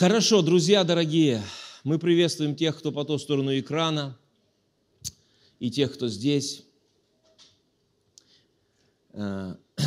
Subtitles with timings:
[0.00, 1.42] Хорошо, друзья дорогие,
[1.84, 4.16] мы приветствуем тех, кто по ту сторону экрана,
[5.58, 6.64] и тех, кто здесь.
[9.12, 9.56] Э,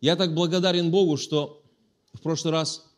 [0.00, 1.62] я так благодарен Богу, что
[2.12, 2.92] в прошлый раз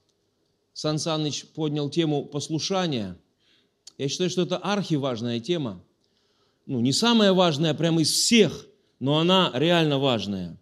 [0.73, 3.19] Сан Саныч поднял тему послушания.
[3.99, 5.85] Я считаю, что это архиважная тема.
[6.65, 8.65] Ну, не самая важная прямо из всех,
[9.01, 10.59] но она реально важная.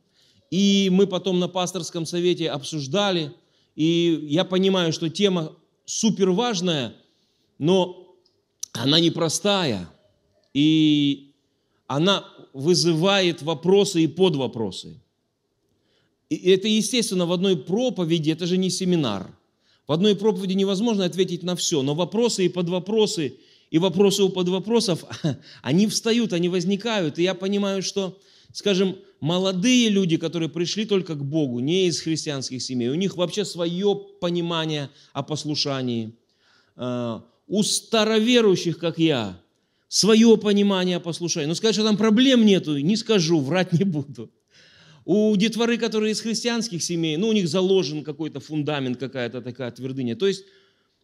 [0.50, 3.32] И мы потом на пасторском совете обсуждали,
[3.76, 6.94] и я понимаю, что тема супер важная,
[7.58, 8.14] но
[8.72, 9.88] она непростая.
[10.52, 11.34] И
[11.86, 15.00] она вызывает вопросы и подвопросы.
[16.28, 19.30] И это, естественно, в одной проповеди, это же не семинар.
[19.86, 23.38] В одной проповеди невозможно ответить на все, но вопросы и подвопросы,
[23.70, 25.04] и вопросы у подвопросов,
[25.62, 27.18] они встают, они возникают.
[27.18, 28.18] И я понимаю, что,
[28.56, 33.44] скажем, молодые люди, которые пришли только к Богу, не из христианских семей, у них вообще
[33.44, 36.14] свое понимание о послушании.
[36.74, 39.38] А, у староверующих, как я,
[39.88, 41.48] свое понимание о послушании.
[41.48, 44.30] Но сказать, что там проблем нету, не скажу, врать не буду.
[45.04, 50.16] У детворы, которые из христианских семей, ну, у них заложен какой-то фундамент, какая-то такая твердыня.
[50.16, 50.44] То есть,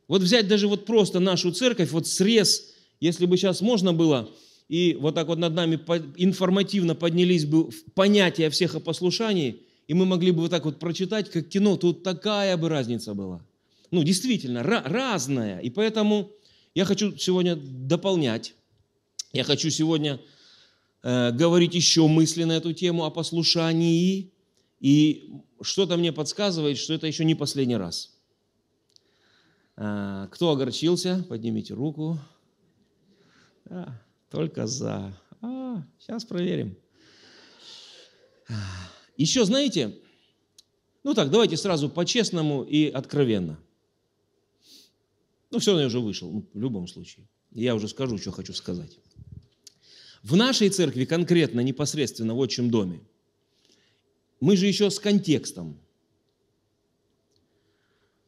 [0.09, 4.31] вот взять даже вот просто нашу церковь, вот срез, если бы сейчас можно было,
[4.73, 5.79] и вот так вот над нами
[6.17, 11.31] информативно поднялись бы понятия всех о послушании, и мы могли бы вот так вот прочитать,
[11.31, 13.45] как кино, тут такая бы разница была.
[13.91, 15.59] Ну, действительно, разная.
[15.59, 16.31] И поэтому
[16.75, 18.55] я хочу сегодня дополнять,
[19.35, 20.19] я хочу сегодня
[21.03, 24.33] э, говорить еще мысли на эту тему о послушании,
[24.81, 28.17] и что-то мне подсказывает, что это еще не последний раз.
[29.77, 32.19] Э, кто огорчился, поднимите руку.
[33.67, 34.01] Да.
[34.33, 35.15] Только за.
[35.43, 36.75] А, сейчас проверим.
[39.19, 39.95] Еще, знаете,
[41.05, 43.61] ну так, давайте сразу по-честному и откровенно.
[45.51, 47.29] Ну, все равно я уже вышел, ну, в любом случае.
[47.51, 48.99] Я уже скажу, что хочу сказать.
[50.23, 53.01] В нашей церкви конкретно, непосредственно в отчим доме,
[54.41, 55.79] мы же еще с контекстом.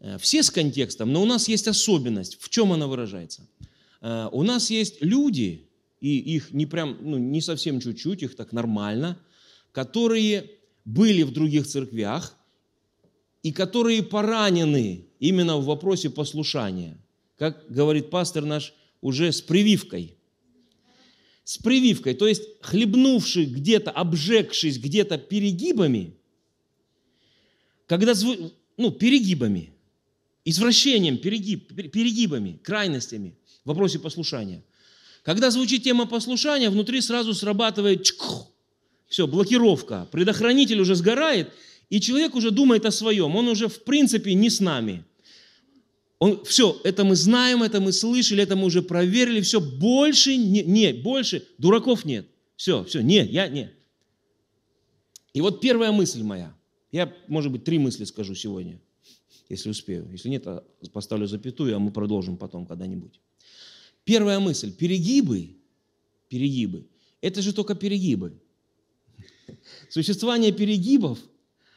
[0.00, 2.38] Э, все с контекстом, но у нас есть особенность.
[2.42, 3.48] В чем она выражается?
[4.02, 8.52] Э, у нас есть люди, и их не прям, ну, не совсем чуть-чуть, их так
[8.52, 9.18] нормально,
[9.72, 10.50] которые
[10.84, 12.36] были в других церквях
[13.42, 16.98] и которые поранены именно в вопросе послушания.
[17.38, 20.16] Как говорит пастор наш, уже с прививкой.
[21.44, 26.16] С прививкой, то есть хлебнувший где-то, обжегшись где-то перегибами,
[27.86, 28.14] когда,
[28.78, 29.74] ну, перегибами,
[30.46, 34.62] извращением, перегиб, перегибами, крайностями в вопросе послушания–
[35.24, 38.46] когда звучит тема послушания, внутри сразу срабатывает чкх,
[39.08, 40.06] все, блокировка.
[40.12, 41.50] Предохранитель уже сгорает,
[41.88, 43.34] и человек уже думает о своем.
[43.34, 45.04] Он уже в принципе не с нами.
[46.18, 50.62] Он, все, это мы знаем, это мы слышали, это мы уже проверили, все, больше не,
[50.62, 52.26] не больше, дураков нет.
[52.56, 53.72] Все, все, нет, я нет.
[55.32, 56.54] И вот первая мысль моя.
[56.92, 58.78] Я, может быть, три мысли скажу сегодня,
[59.48, 60.06] если успею.
[60.12, 60.46] Если нет,
[60.92, 63.20] поставлю запятую, а мы продолжим потом когда-нибудь.
[64.04, 64.72] Первая мысль.
[64.72, 65.56] Перегибы,
[66.28, 66.86] перегибы,
[67.20, 68.38] это же только перегибы.
[69.88, 71.18] Существование перегибов,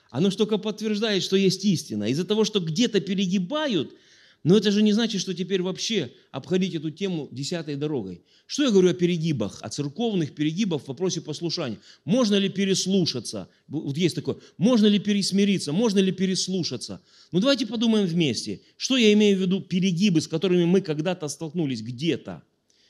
[0.09, 2.05] оно же только подтверждает, что есть истина.
[2.05, 3.93] Из-за того, что где-то перегибают–
[4.47, 8.23] но это же не значит, что теперь вообще обходить эту тему десятой дорогой.
[8.45, 11.79] Что я говорю о перегибах, о церковных перегибах в вопросе послушания?
[12.05, 13.49] Можно ли переслушаться?
[13.67, 14.37] Вот есть такое.
[14.57, 15.73] Можно ли пересмириться?
[15.73, 17.01] Можно ли переслушаться?
[17.33, 18.61] Ну давайте подумаем вместе.
[18.77, 22.41] Что я имею в виду перегибы, с которыми мы когда-то столкнулись где-то?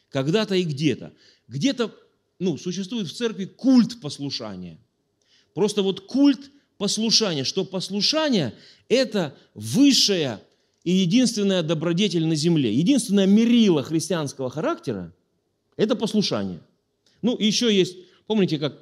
[0.09, 1.12] Когда-то и где-то.
[1.47, 1.91] Где-то
[2.38, 4.78] ну, существует в церкви культ послушания.
[5.56, 8.53] Просто вот культ послушания, что послушание–
[8.89, 10.39] это высшая
[10.88, 15.14] и единственная добродетель на земле, единственное мерило христианского характера–
[15.75, 16.62] это послушание.
[17.22, 18.78] Ну, еще есть, помните, как,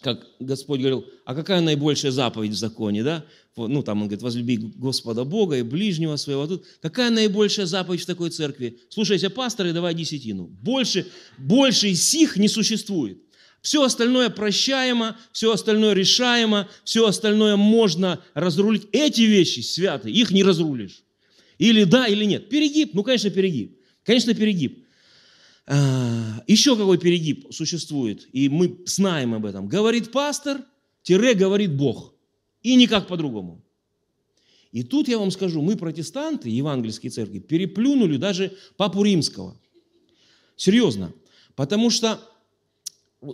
[0.00, 3.24] как Господь говорил, а какая наибольшая заповедь в законе, да?
[3.56, 6.46] Ну, там он говорит, возлюби Господа Бога и ближнего своего.
[6.46, 8.78] Тут какая наибольшая заповедь в такой церкви?
[8.88, 10.44] Слушайся пастора и давай десятину.
[10.44, 11.04] Больше,
[11.36, 13.18] больше сих не существует.
[13.60, 18.86] Все остальное прощаемо, все остальное решаемо, все остальное можно разрулить.
[18.92, 21.02] Эти вещи святые, их не разрулишь.
[21.58, 22.48] Или да, или нет.
[22.48, 23.80] Перегиб, ну, конечно, перегиб.
[24.04, 24.86] Конечно, перегиб.
[25.66, 29.68] А, еще какой перегиб существует, и мы знаем об этом.
[29.68, 30.64] Говорит пастор,
[31.02, 32.14] тире говорит Бог.
[32.62, 33.62] И никак по-другому.
[34.72, 39.58] И тут я вам скажу, мы, протестанты, евангельские церкви, переплюнули даже Папу Римского.
[40.56, 41.12] Серьезно.
[41.54, 42.20] Потому что,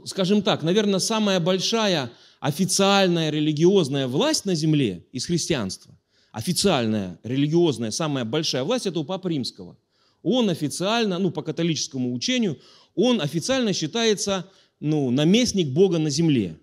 [0.05, 5.97] скажем так, наверное, самая большая официальная религиозная власть на земле из христианства
[6.35, 9.79] официальная, религиозная, самая большая власть, это у Папы Римского.
[10.25, 12.59] Он официально, ну, по католическому учению,
[12.97, 14.51] он официально считается,
[14.81, 16.59] ну, наместник Бога на земле.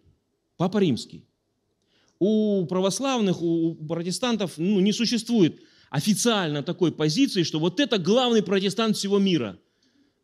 [0.57, 1.23] Папа Римский.
[2.19, 8.97] У православных, у протестантов, ну, не существует официально такой позиции, что вот это главный протестант
[8.97, 9.57] всего мира.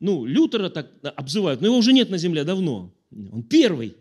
[0.01, 2.93] Ну, Лютера так обзывают, но его уже нет на земле давно.
[3.31, 3.95] Он первый.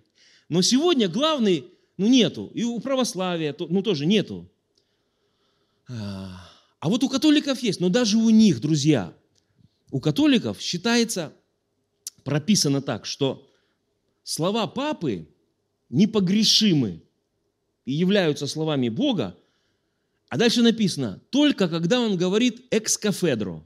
[0.49, 1.67] Но сегодня главный,
[1.99, 2.51] ну, нету.
[2.53, 4.51] И у православия, ну, тоже нету.
[5.89, 6.51] А,
[6.83, 9.17] вот у католиков есть, но даже у них, друзья,
[9.91, 11.33] у католиков считается,
[12.25, 13.49] прописано так, что
[14.23, 15.29] слова папы
[15.89, 17.03] непогрешимы
[17.85, 19.39] и являются словами Бога,
[20.29, 23.65] а дальше написано, только когда он говорит экс-кафедро,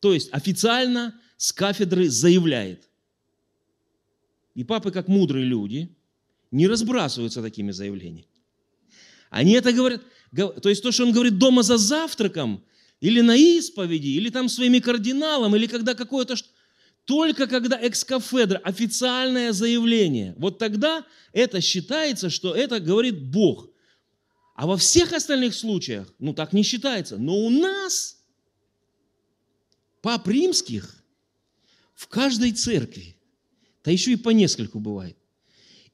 [0.00, 2.88] то есть официально с кафедры заявляет.
[4.54, 5.96] И папы, как мудрые люди,
[6.50, 8.28] не разбрасываются такими заявлениями.
[9.30, 10.02] Они это говорят,
[10.34, 12.64] то есть то, что он говорит дома за завтраком,
[13.00, 16.36] или на исповеди, или там своими кардиналом, или когда какое-то...
[17.04, 21.04] Только когда экскафедра, официальное заявление, вот тогда
[21.34, 23.68] это считается, что это говорит Бог.
[24.54, 27.18] А во всех остальных случаях, ну так не считается.
[27.18, 28.24] Но у нас,
[30.00, 31.04] пап римских,
[31.94, 33.16] в каждой церкви,
[33.84, 35.18] да еще и по нескольку бывает.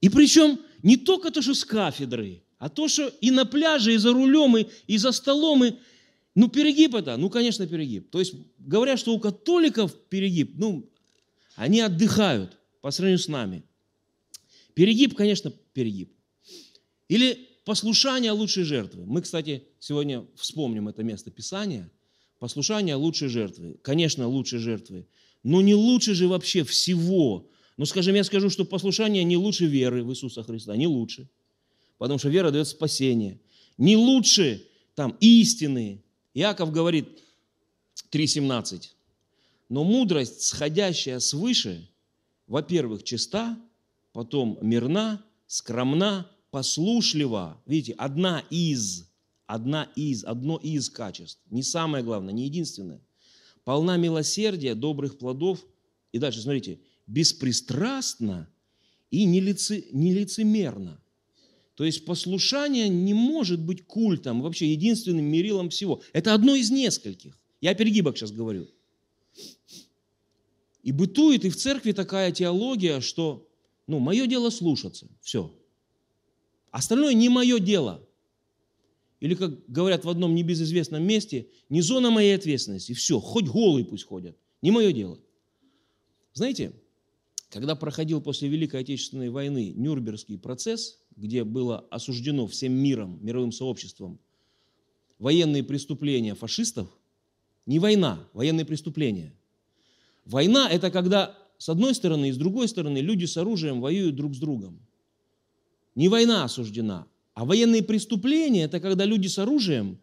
[0.00, 3.96] И причем не только то, что с кафедры, а то, что и на пляже, и
[3.96, 5.72] за рулем, и, и за столом, и,
[6.34, 8.10] ну, перегиб это, ну, конечно, перегиб.
[8.10, 10.86] То есть, говорят, что у католиков перегиб, ну,
[11.56, 13.62] они отдыхают по сравнению с нами.
[14.74, 16.12] Перегиб, конечно, перегиб.
[17.08, 19.06] Или послушание лучшей жертвы.
[19.06, 21.90] Мы, кстати, сегодня вспомним это место Писания.
[22.38, 23.78] Послушание лучшей жертвы.
[23.80, 25.06] Конечно, лучшей жертвы.
[25.42, 27.48] Но не лучше же вообще всего.
[27.78, 30.76] Ну, скажем, я скажу, что послушание не лучше веры в Иисуса Христа.
[30.76, 31.26] Не лучше
[32.00, 33.38] потому что вера дает спасение.
[33.76, 36.02] Не лучше там истины.
[36.32, 37.06] Иаков говорит
[38.11, 38.88] 3.17.
[39.69, 41.87] Но мудрость, сходящая свыше,
[42.47, 43.61] во-первых, чиста,
[44.14, 47.61] потом мирна, скромна, послушлива.
[47.67, 49.06] Видите, одна из,
[49.47, 51.43] одна из, одно из качеств.
[51.50, 53.02] Не самое главное, не единственное.
[53.62, 55.62] Полна милосердия, добрых плодов.
[56.12, 58.49] И дальше, смотрите, беспристрастна
[59.11, 61.00] и нелицемерна.
[61.80, 66.02] То есть послушание не может быть культом, вообще единственным мерилом всего.
[66.12, 67.40] Это одно из нескольких.
[67.62, 68.68] Я о перегибах сейчас говорю.
[70.82, 73.48] И бытует и в церкви такая теология, что
[73.86, 75.58] ну, мое дело слушаться, все.
[76.70, 78.06] Остальное не мое дело.
[79.20, 84.04] Или, как говорят в одном небезызвестном месте, не зона моей ответственности, все, хоть голый пусть
[84.04, 85.18] ходят, не мое дело.
[86.34, 86.74] Знаете,
[87.48, 94.19] когда проходил после Великой Отечественной войны Нюрнбергский процесс, где было осуждено всем миром, мировым сообществом,
[95.19, 96.88] военные преступления фашистов,
[97.67, 99.34] не война, военные преступления.
[100.25, 104.34] Война– это когда с одной стороны и с другой стороны люди с оружием воюют друг
[104.34, 104.81] с другом.
[105.94, 109.99] Не война осуждена, а военные преступления– это когда люди с оружием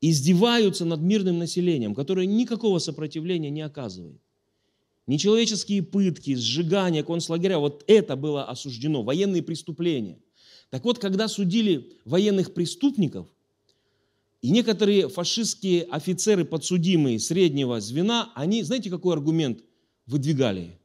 [0.00, 4.20] издеваются над мирным населением, которое никакого сопротивления не оказывает.
[5.06, 10.18] Нечеловеческие пытки, сжигания, концлагеря, вот это было осуждено, военные преступления.
[10.70, 13.28] Так вот, когда судили военных преступников,
[14.42, 19.64] и некоторые фашистские офицеры, подсудимые среднего звена, они, знаете, какой аргумент
[20.06, 20.78] выдвигали?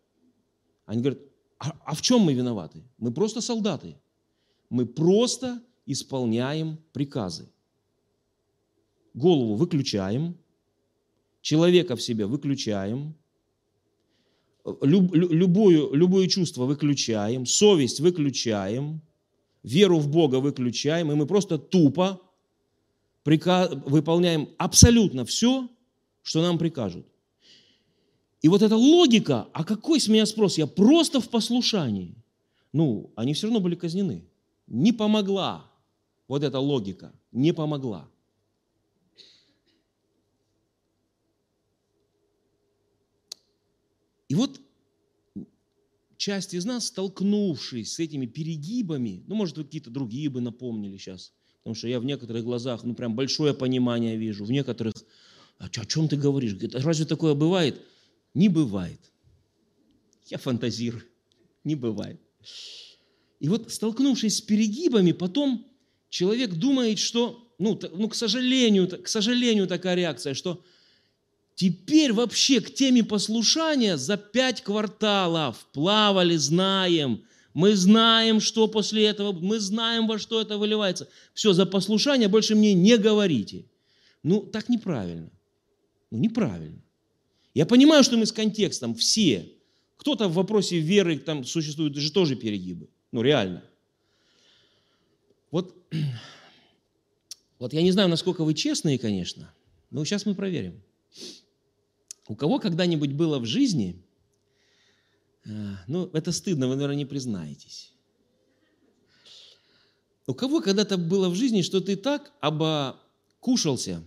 [0.86, 1.20] Они говорят,
[1.60, 2.84] а, а в чем мы виноваты?
[2.98, 3.98] Мы просто солдаты.
[4.70, 7.50] Мы просто исполняем приказы.
[9.14, 10.38] Голову выключаем,
[11.42, 13.16] человека в себе выключаем,
[14.82, 19.02] люб, любую, любое чувство выключаем, совесть выключаем–
[19.64, 22.22] веру в Бога выключаем, и мы просто тупо
[23.24, 25.70] выполняем абсолютно все,
[26.24, 27.06] что нам прикажут.
[28.42, 30.58] И вот эта логика, а какой с меня спрос?
[30.58, 32.16] Я просто в послушании.
[32.74, 34.26] Ну, они все равно были казнены.
[34.66, 35.70] Не помогла
[36.28, 38.08] вот эта логика, не помогла.
[44.28, 44.60] И вот
[46.22, 51.76] часть из нас, столкнувшись с этими перегибами, ну, может, какие-то другие бы напомнили сейчас, потому
[51.76, 54.94] что я в некоторых глазах, ну, прям большое понимание вижу, в некоторых,
[55.58, 56.56] а о чем ты говоришь?
[56.74, 57.82] Разве такое бывает?
[58.36, 59.00] Не бывает.
[60.28, 61.04] Я фантазирую.
[61.64, 62.22] Не бывает.
[63.40, 65.68] И вот столкнувшись с перегибами, потом
[66.10, 70.64] человек думает, что, ну, ну к, сожалению, к сожалению, такая реакция, что
[71.62, 79.32] Теперь вообще к теме послушания за пять кварталов плавали, знаем, Мы знаем, что после этого,
[79.32, 81.08] мы знаем, во что это выливается.
[81.36, 83.66] Все, за послушание больше мне не говорите.
[84.24, 85.30] Ну, так неправильно.
[86.10, 86.82] Ну, неправильно.
[87.54, 89.48] Я понимаю, что мы с контекстом все.
[89.98, 92.90] Кто-то в вопросе веры, там существуют же тоже перегибы.
[93.12, 93.64] Ну, реально.
[95.52, 95.76] Вот,
[97.60, 99.54] вот я не знаю, насколько вы честные, конечно,
[99.92, 100.82] но сейчас мы проверим.
[102.32, 104.02] У кого когда-нибудь было в жизни,
[105.44, 105.50] э,
[105.88, 107.92] ну, это стыдно, вы, наверное, не признаетесь.
[110.28, 114.02] У кого когда-то было в жизни, что ты так обокушался,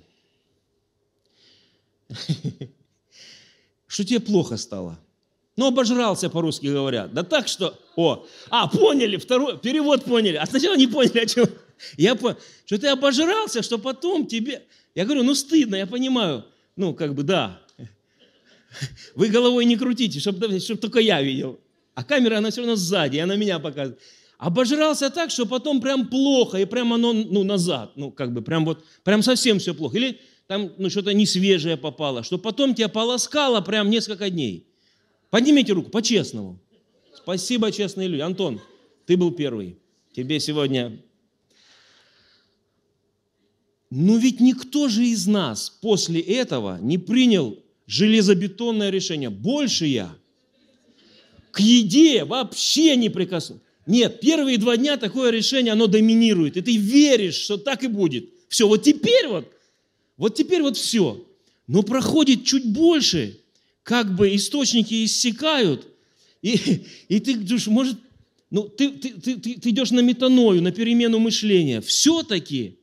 [3.87, 4.99] что тебе плохо стало?
[5.57, 7.13] Ну, обожрался, по-русски говорят.
[7.13, 7.79] Да так, что...
[7.95, 10.37] О, а, поняли, второй, перевод поняли.
[10.37, 11.47] А сначала не поняли, о чем.
[11.99, 14.65] Я понял, что ты обожрался, что потом тебе...
[14.95, 16.47] Я говорю, ну, стыдно, я понимаю.
[16.75, 17.61] Ну, как бы, да.
[19.15, 21.61] Вы головой не крутите, чтобы, чтобы только я видел.
[21.95, 24.01] А камера, она все равно сзади, она меня показывает.
[24.39, 27.93] Обожрался так, что потом прям плохо, и прям оно, ну, назад.
[27.97, 29.97] Ну, как бы, прям вот, прям совсем все плохо.
[29.97, 34.67] Или там, ну, что-то не свежее попало, что потом тебя полоскало прям несколько дней.
[35.31, 36.59] Поднимите руку, по-честному.
[37.15, 38.21] Спасибо, честные люди.
[38.21, 38.61] Антон,
[39.07, 39.79] ты был первый.
[40.13, 41.01] Тебе сегодня...
[43.91, 49.31] Но ведь никто же из нас после этого не принял железобетонное решение.
[49.31, 50.15] Больше я
[51.51, 53.61] к еде вообще не прикасаюсь.
[53.87, 56.57] Нет, первые два дня такое решение, оно доминирует.
[56.57, 58.29] И ты веришь, что так и будет.
[58.49, 59.53] Все, вот теперь вот,
[60.17, 61.25] вот теперь вот все.
[61.67, 63.39] Но проходит чуть больше,
[63.83, 65.87] как бы источники иссякают,
[66.43, 67.99] и, и ты думаешь, может,
[68.51, 71.81] ну, ты, ты, ты, ты, ты идешь на метаною, на перемену мышления.
[71.81, 72.79] Все-таки.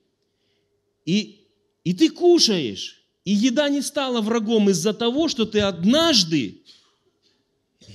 [1.05, 1.45] И,
[1.83, 3.00] и ты кушаешь.
[3.25, 6.61] И еда не стала врагом из-за того, что ты однажды,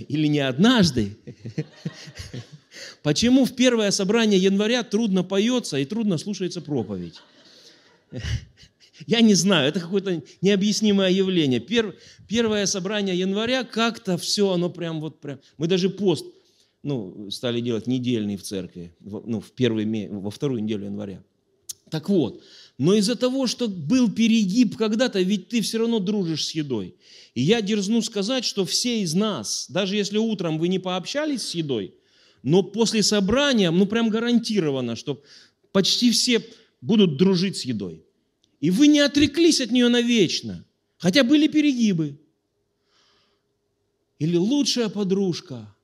[0.09, 1.16] или не однажды,
[3.02, 7.21] почему в первое собрание января трудно поется и трудно слушается проповедь?
[9.06, 11.61] Я не знаю, это какое-то необъяснимое явление.
[11.61, 11.97] Пер,
[12.28, 15.38] первое собрание января, как-то все, оно прям вот прям...
[15.59, 16.25] Мы даже пост
[16.87, 21.21] ну, стали делать недельный в церкви, ну, в первый, во вторую неделю января.
[21.90, 22.42] Так вот,
[22.78, 26.95] но из-за того, что был перегиб когда-то, ведь ты все равно дружишь с едой.
[27.35, 31.54] И я дерзну сказать, что все из нас, даже если утром вы не пообщались с
[31.54, 31.95] едой,
[32.42, 35.23] но после собрания, ну прям гарантированно, что
[35.73, 36.45] почти все
[36.80, 38.04] будут дружить с едой.
[38.61, 40.64] И вы не отреклись от нее навечно,
[40.99, 42.21] хотя были перегибы.
[44.18, 45.75] Или лучшая подружка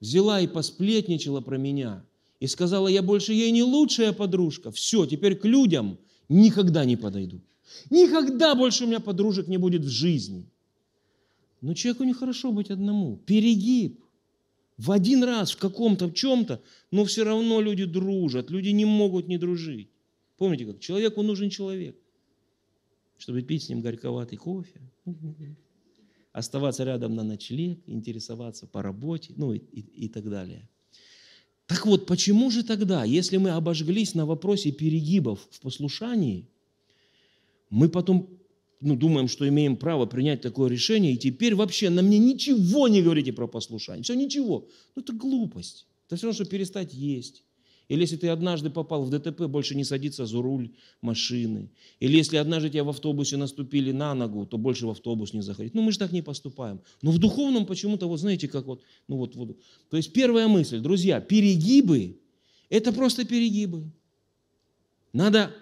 [0.00, 2.04] взяла и посплетничала про меня
[2.40, 4.72] и сказала, я больше ей не лучшая подружка.
[4.72, 5.98] Все, теперь к людям
[6.30, 7.40] никогда не подойду.
[7.90, 10.46] Никогда больше у меня подружек не будет в жизни.
[11.60, 13.18] Но человеку нехорошо быть одному.
[13.26, 14.00] Перегиб.
[14.78, 18.50] В один раз, в каком-то, в чем-то, но все равно люди дружат.
[18.50, 19.90] Люди не могут не дружить.
[20.38, 21.96] Помните, как человеку нужен человек,
[23.18, 24.80] чтобы пить с ним горьковатый кофе,
[26.32, 30.66] оставаться рядом на ночлег, интересоваться по работе, ну и, и, и так далее.
[31.70, 36.48] Так вот, почему же тогда, если мы обожглись на вопросе перегибов в послушании,
[37.70, 38.28] мы потом
[38.80, 43.02] ну, думаем, что имеем право принять такое решение, и теперь вообще на мне ничего не
[43.02, 44.02] говорите про послушание.
[44.02, 44.66] Все, ничего.
[44.96, 45.86] Ну, это глупость.
[46.08, 47.44] Это все равно, что перестать есть.
[47.90, 50.70] Или если ты однажды попал в ДТП, больше не садиться за руль
[51.02, 51.70] машины.
[51.98, 55.74] Или если однажды тебя в автобусе наступили на ногу, то больше в автобус не заходить.
[55.74, 56.80] Ну, мы же так не поступаем.
[57.02, 59.58] Но в духовном почему-то, вот знаете, как вот, ну вот, вот.
[59.90, 62.20] То есть первая мысль, друзья, перегибы–
[62.68, 63.90] это просто перегибы.
[65.12, 65.52] Надо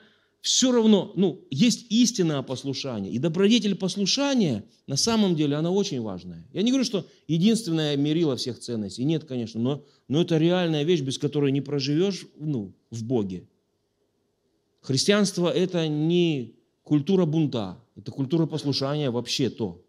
[0.41, 3.13] все равно, ну, есть истинное послушание.
[3.13, 6.47] И добродетель послушания, на самом деле, она очень важная.
[6.53, 9.05] Я не говорю, что единственное мерило всех ценностей.
[9.05, 13.49] Нет, конечно, но, но это реальная вещь, без которой не проживешь ну, в Боге.
[14.81, 16.55] Христианство– это не
[16.85, 19.85] культура бунта, это культура послушания вообще то.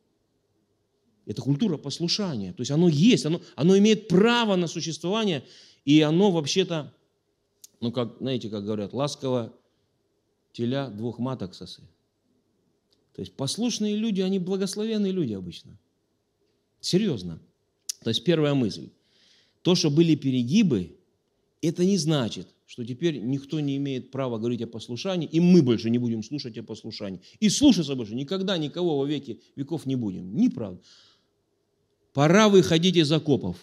[1.28, 2.54] Это культура послушания.
[2.54, 5.46] То есть оно есть, оно, оно имеет право на существование,
[5.86, 6.92] и оно вообще-то,
[7.82, 9.54] ну, как, знаете, как говорят, ласково
[10.60, 11.82] теля двух маток сосы.
[13.16, 15.78] То есть послушные люди, они благословенные люди обычно.
[16.82, 17.40] Серьезно.
[18.04, 18.90] То есть первая мысль.
[19.62, 20.98] То, что были перегибы,
[21.62, 25.90] это не значит, что теперь никто не имеет права говорить о послушании, и мы больше
[25.90, 27.22] не будем слушать о послушании.
[27.40, 30.36] И слушаться больше никогда никого во веки веков не будем.
[30.36, 30.82] Неправда.
[32.14, 33.58] Пора выходить из окопов.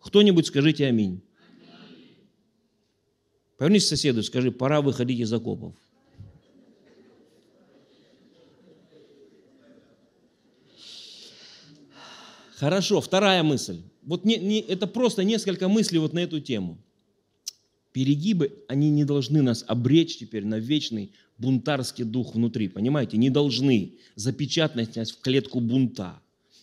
[0.00, 1.22] Кто-нибудь скажите аминь.
[3.56, 5.74] Повернись к соседу, скажи, пора выходить из окопов.
[12.58, 13.82] Хорошо, вторая мысль.
[14.02, 16.76] Вот не, не, это просто несколько мыслей вот на эту тему.
[17.92, 23.16] Перегибы, они не должны нас обречь теперь на вечный бунтарский дух внутри, понимаете?
[23.16, 26.20] Не должны запечатать нас в клетку бунта.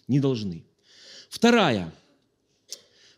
[0.10, 0.66] Не должны.
[1.30, 1.94] Вторая,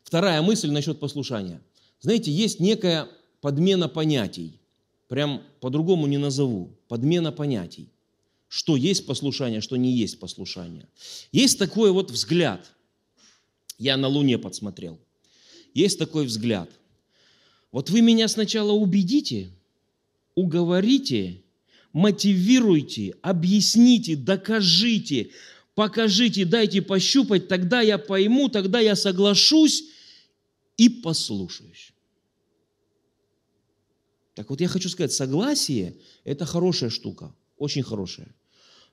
[0.03, 1.61] вторая мысль насчет послушания.
[1.99, 3.07] Знаете, есть некая
[3.41, 4.59] подмена понятий.
[5.07, 6.77] Прям по-другому не назову.
[6.87, 7.89] Подмена понятий.
[8.49, 10.87] Что есть послушание, что не есть послушание.
[11.31, 12.73] Есть такой вот взгляд.
[13.77, 14.99] Я на Луне подсмотрел.
[15.73, 16.69] Есть такой взгляд.
[17.71, 19.51] Вот вы меня сначала убедите,
[20.35, 21.43] уговорите,
[21.93, 25.31] мотивируйте, объясните, докажите,
[25.75, 29.83] покажите, дайте пощупать, тогда я пойму, тогда я соглашусь
[30.77, 31.91] и послушаюсь.
[34.35, 38.33] Так вот я хочу сказать, согласие– это хорошая штука, очень хорошая.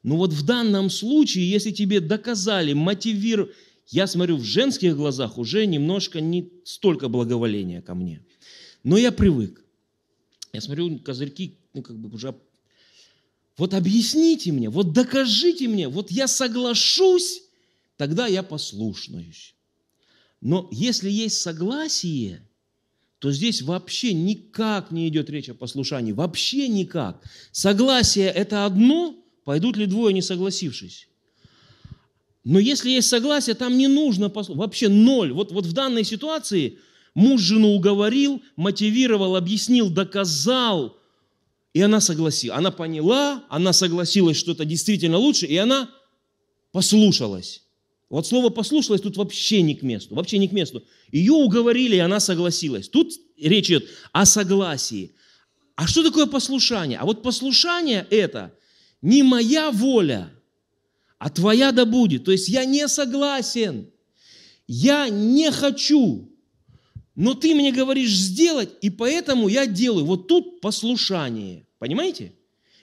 [0.02, 3.52] Но вот в данном случае, если тебе доказали, мотивировали,
[3.88, 8.25] я смотрю, в женских глазах уже немножко не столько благоволения ко мне.
[8.83, 9.62] Но я привык.
[10.52, 12.35] Я смотрю, козырьки, ну, как бы уже...
[13.56, 17.42] Вот объясните мне, вот докажите мне, вот я соглашусь,
[17.97, 19.54] тогда я послушаюсь.
[20.40, 22.42] Но если есть согласие,
[23.25, 26.12] то здесь вообще никак не идет речь о послушании.
[26.12, 27.23] Вообще никак.
[27.52, 29.16] Согласие– это одно,
[29.47, 31.09] пойдут ли двое, не согласившись?
[32.45, 34.59] Но если есть согласие, там не нужно послушать.
[34.59, 35.33] Вообще ноль.
[35.33, 36.78] Вот, вот в данной ситуации
[37.14, 40.99] муж жену уговорил, мотивировал, объяснил, доказал,
[41.73, 42.59] и она согласилась.
[42.59, 45.88] Она поняла, она согласилась, что это действительно лучше, и она
[46.73, 47.62] послушалась.
[48.14, 50.85] Вот слово «послушалась» тут вообще не к месту, вообще не к месту.
[51.11, 52.88] Ее уговорили, и она согласилась.
[52.88, 55.16] Тут речь идет о согласии.
[55.75, 57.00] А что такое послушание?
[57.00, 58.54] А вот послушание– это
[59.02, 60.30] не моя воля,
[61.18, 62.23] а твоя да будет.
[62.23, 63.90] То есть я не согласен,
[64.68, 66.33] я не хочу,
[67.16, 70.04] но ты мне говоришь сделать, и поэтому я делаю.
[70.04, 71.66] Вот тут послушание.
[71.80, 72.33] Понимаете?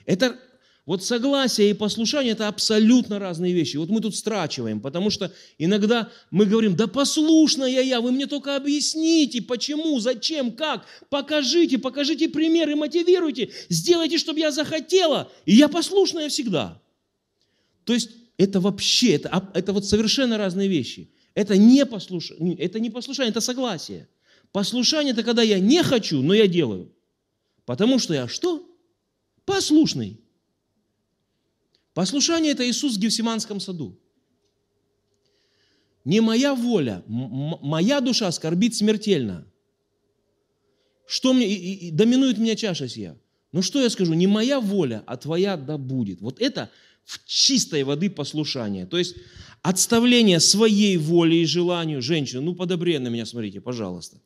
[0.06, 0.38] Это
[0.86, 3.78] вот согласие и послушание– это абсолютно разные вещи.
[3.78, 8.56] Вот мы тут страчиваем, потому что иногда мы говорим, да послушная я, вы мне только
[8.56, 16.30] объясните, почему, зачем, как, покажите, покажите примеры, мотивируйте, сделайте, чтобы я захотела, и я послушная
[16.30, 16.82] всегда.
[17.84, 21.12] То есть это вообще, это, это вот совершенно разные вещи.
[21.36, 24.10] Это не, послушание, это не послушание, это согласие.
[24.52, 26.92] Послушание– это когда я не хочу, но я делаю.
[27.66, 28.68] Потому что я что?
[29.46, 30.21] Послушный.
[31.94, 34.00] Послушание– это Иисус в Гефсиманском саду.
[36.06, 39.46] Не моя воля, моя душа скорбит смертельно.
[41.06, 43.18] Что мне, и, и, доминует меня чаша сия.
[43.52, 46.22] Ну что я скажу, не моя воля, а твоя да будет.
[46.22, 46.72] Вот это
[47.04, 48.86] в чистой воды послушание.
[48.86, 49.16] То есть
[49.62, 52.42] отставление своей воли и желанию женщины.
[52.42, 54.18] Ну, подобрее на меня смотрите, пожалуйста.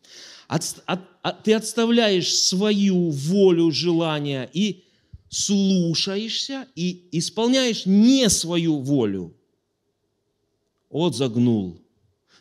[0.47, 4.84] От, от, от, ты отставляешь свою волю, желание и
[5.35, 9.35] слушаешься и исполняешь не свою волю.
[10.89, 11.81] Вот загнул.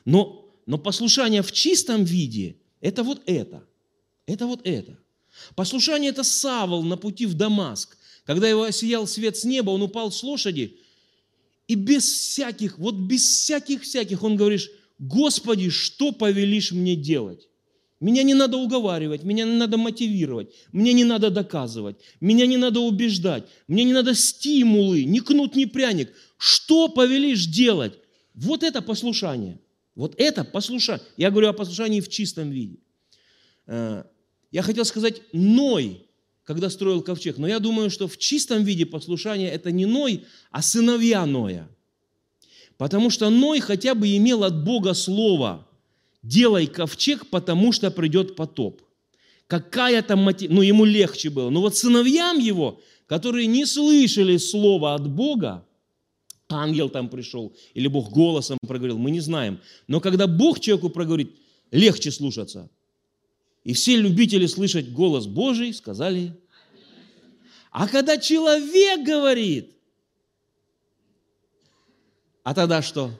[0.04, 3.66] Но, но послушание в чистом виде– это вот это.
[4.26, 4.96] Это вот это.
[5.56, 7.96] Послушание– это Савол на пути в Дамаск.
[8.24, 10.78] Когда его осиял свет с неба, он упал с лошади,
[11.66, 17.48] и без всяких, вот без всяких-всяких, он говорит, Господи, что повелишь мне делать?
[18.00, 22.80] Меня не надо уговаривать, меня не надо мотивировать, мне не надо доказывать, меня не надо
[22.80, 26.12] убеждать, мне не надо стимулы, ни кнут, ни пряник.
[26.36, 27.94] Что повелишь делать?
[28.34, 29.60] Вот это послушание.
[29.94, 31.06] Вот это послушание.
[31.16, 32.78] Я говорю о послушании в чистом виде.
[33.66, 34.04] Э,
[34.50, 36.04] я хотел сказать Ной,
[36.42, 40.62] когда строил ковчег, но я думаю, что в чистом виде послушание это не Ной, а
[40.62, 41.68] сыновья Ноя.
[42.76, 45.68] Потому что Ной хотя бы имел от Бога слово–
[46.24, 48.82] делай ковчег, потому что придет потоп.
[49.46, 50.50] Какая-то мотив...
[50.50, 51.50] Ну, ему легче было.
[51.50, 55.66] Но вот сыновьям его, которые не слышали слова от Бога,
[56.48, 59.60] ангел там пришел, или Бог голосом проговорил, мы не знаем.
[59.86, 61.30] Но когда Бог человеку проговорит,
[61.70, 62.70] легче слушаться.
[63.64, 66.32] И все любители слышать голос Божий сказали,
[67.70, 69.74] а когда человек говорит,
[72.44, 73.10] а тогда что?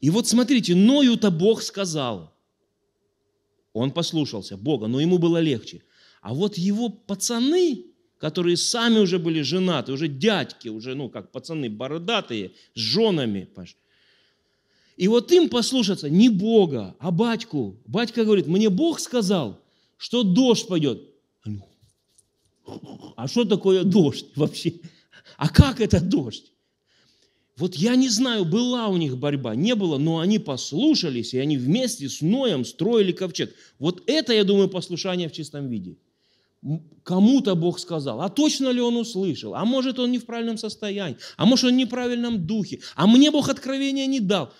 [0.00, 2.32] И вот смотрите, Ною-то Бог сказал.
[3.72, 5.82] Он послушался Бога, но ему было легче.
[6.22, 7.84] А вот его пацаны,
[8.18, 13.48] которые сами уже были женаты, уже дядьки, уже, ну, как пацаны, бородатые, с женами.
[14.96, 17.80] И вот им послушаться не Бога, а батьку.
[17.86, 19.60] Батька говорит, мне Бог сказал,
[19.96, 21.02] что дождь пойдет.
[23.16, 24.74] А что такое дождь вообще?
[25.36, 26.52] А как это дождь?
[27.60, 31.58] Вот я не знаю, была у них борьба, не было, но они послушались, и они
[31.58, 33.54] вместе с Ноем строили ковчег.
[33.78, 35.98] Вот это, я думаю, послушание в чистом виде.
[37.02, 39.54] Кому-то Бог сказал, а точно ли он услышал?
[39.54, 41.18] А может он не в правильном состоянии?
[41.36, 42.80] А может он в неправильном духе?
[42.94, 44.54] А мне Бог откровения не дал.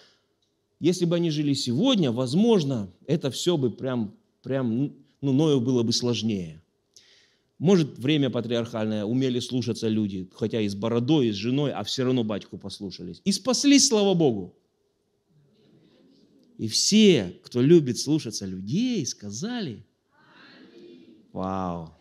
[0.78, 5.94] Если бы они жили сегодня, возможно, это все бы прям, прям ну, Ною было бы
[5.94, 6.60] сложнее.
[7.60, 12.04] Может, время патриархальное, умели слушаться люди, хотя и с бородой, и с женой, а все
[12.04, 13.20] равно батьку послушались.
[13.22, 14.56] И спаслись, слава Богу.
[16.56, 19.84] И все, кто любит слушаться людей, сказали,
[21.34, 21.94] вау.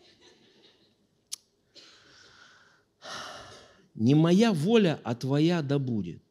[3.94, 6.22] Не моя воля, а твоя да будет.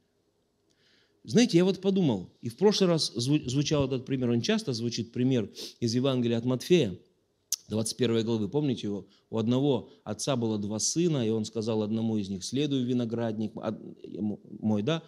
[1.24, 5.52] Знаете, я вот подумал, и в прошлый раз звучал этот пример, он часто звучит, пример
[5.80, 6.98] из Евангелия от Матфея–
[7.70, 9.08] 21 главы, помните его?
[9.30, 13.54] У одного отца было два сына, и он сказал одному из них, следуй виноградник
[14.60, 15.04] мой, да?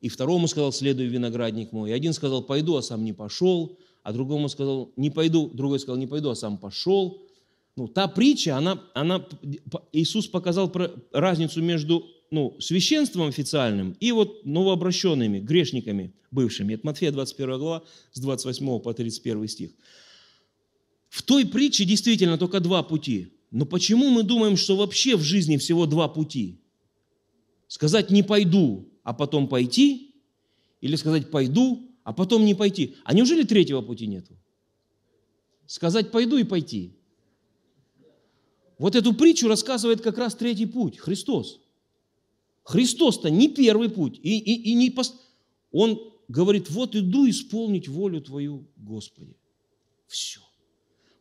[0.00, 1.90] И второму сказал, следуй виноградник мой.
[1.90, 3.78] И один сказал, пойду, а сам не пошел.
[4.04, 5.50] А другому сказал, не пойду.
[5.52, 7.20] Другой сказал, не пойду, а сам пошел.
[7.76, 9.26] Ну, та притча, она, она,
[9.92, 10.72] Иисус показал
[11.12, 16.74] разницу между ну, священством официальным и вот новообращенными, грешниками бывшими.
[16.74, 17.82] Это Матфея 21 глава
[18.12, 19.70] с 28 по 31 стих.
[21.08, 23.32] В той притче действительно только два пути.
[23.50, 26.60] Но почему мы думаем, что вообще в жизни всего два пути?
[27.66, 30.14] Сказать «не пойду», а потом пойти?
[30.80, 32.96] Или сказать «пойду», а потом не пойти?
[33.04, 34.36] А неужели третьего пути нету?
[35.66, 36.94] Сказать «пойду» и пойти.
[38.78, 41.60] Вот эту притчу рассказывает как раз третий путь– Христос.
[42.62, 44.20] Христос-то не первый путь.
[44.22, 45.14] И, и, и не пост...
[45.72, 49.36] Он говорит, вот иду исполнить волю Твою, Господи.
[50.06, 50.40] Все.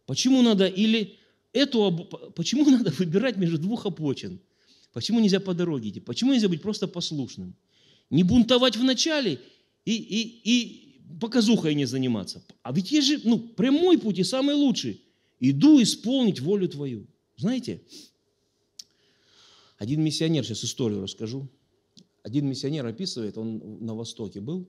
[0.08, 1.18] Почему надо или
[1.54, 1.92] эту,
[2.36, 4.40] почему надо выбирать между двух обочин?
[4.94, 6.00] Почему нельзя по дороге идти?
[6.00, 7.54] Почему нельзя быть просто послушным?
[8.10, 9.40] Не бунтовать вначале
[9.86, 12.42] и, и, и показухой не заниматься.
[12.64, 15.02] А ведь есть же ну, прямой путь и самый лучший.
[15.40, 17.06] Иду исполнить волю твою.
[17.36, 17.82] Знаете,
[19.78, 21.48] один миссионер, сейчас историю расскажу.
[22.24, 24.68] Один миссионер описывает, он на Востоке был,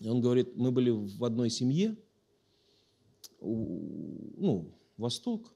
[0.00, 1.96] и он говорит, мы были в одной семье,
[3.44, 5.52] ну, Восток.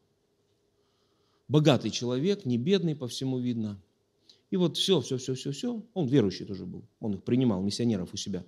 [1.48, 3.80] Богатый человек, не бедный, по всему видно.
[4.50, 5.82] И вот все, все, все, все, все.
[5.94, 6.84] Он верующий тоже был.
[7.00, 8.44] Он их принимал, миссионеров у себя.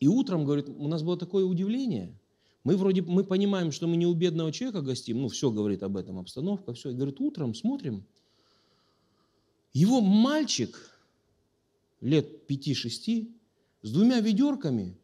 [0.00, 2.18] И утром, говорит, у нас было такое удивление.
[2.64, 5.96] Мы вроде, мы понимаем, что мы не у бедного человека гостим, ну, все говорит об
[5.96, 6.90] этом, обстановка, все.
[6.90, 8.04] И говорит, утром смотрим,
[9.72, 10.76] его мальчик
[12.00, 13.34] лет пяти-шести
[13.82, 14.96] с двумя ведерками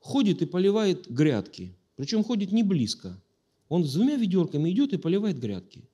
[0.00, 1.76] ходит и поливает грядки.
[1.96, 3.20] Причем ходит не близко.
[3.68, 5.88] Он с двумя ведерками идет и поливает грядки.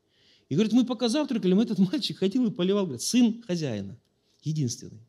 [0.49, 3.99] И говорит, мы пока завтракали, этот мальчик ходил и поливал, говорит, сын хозяина,
[4.43, 5.01] единственный.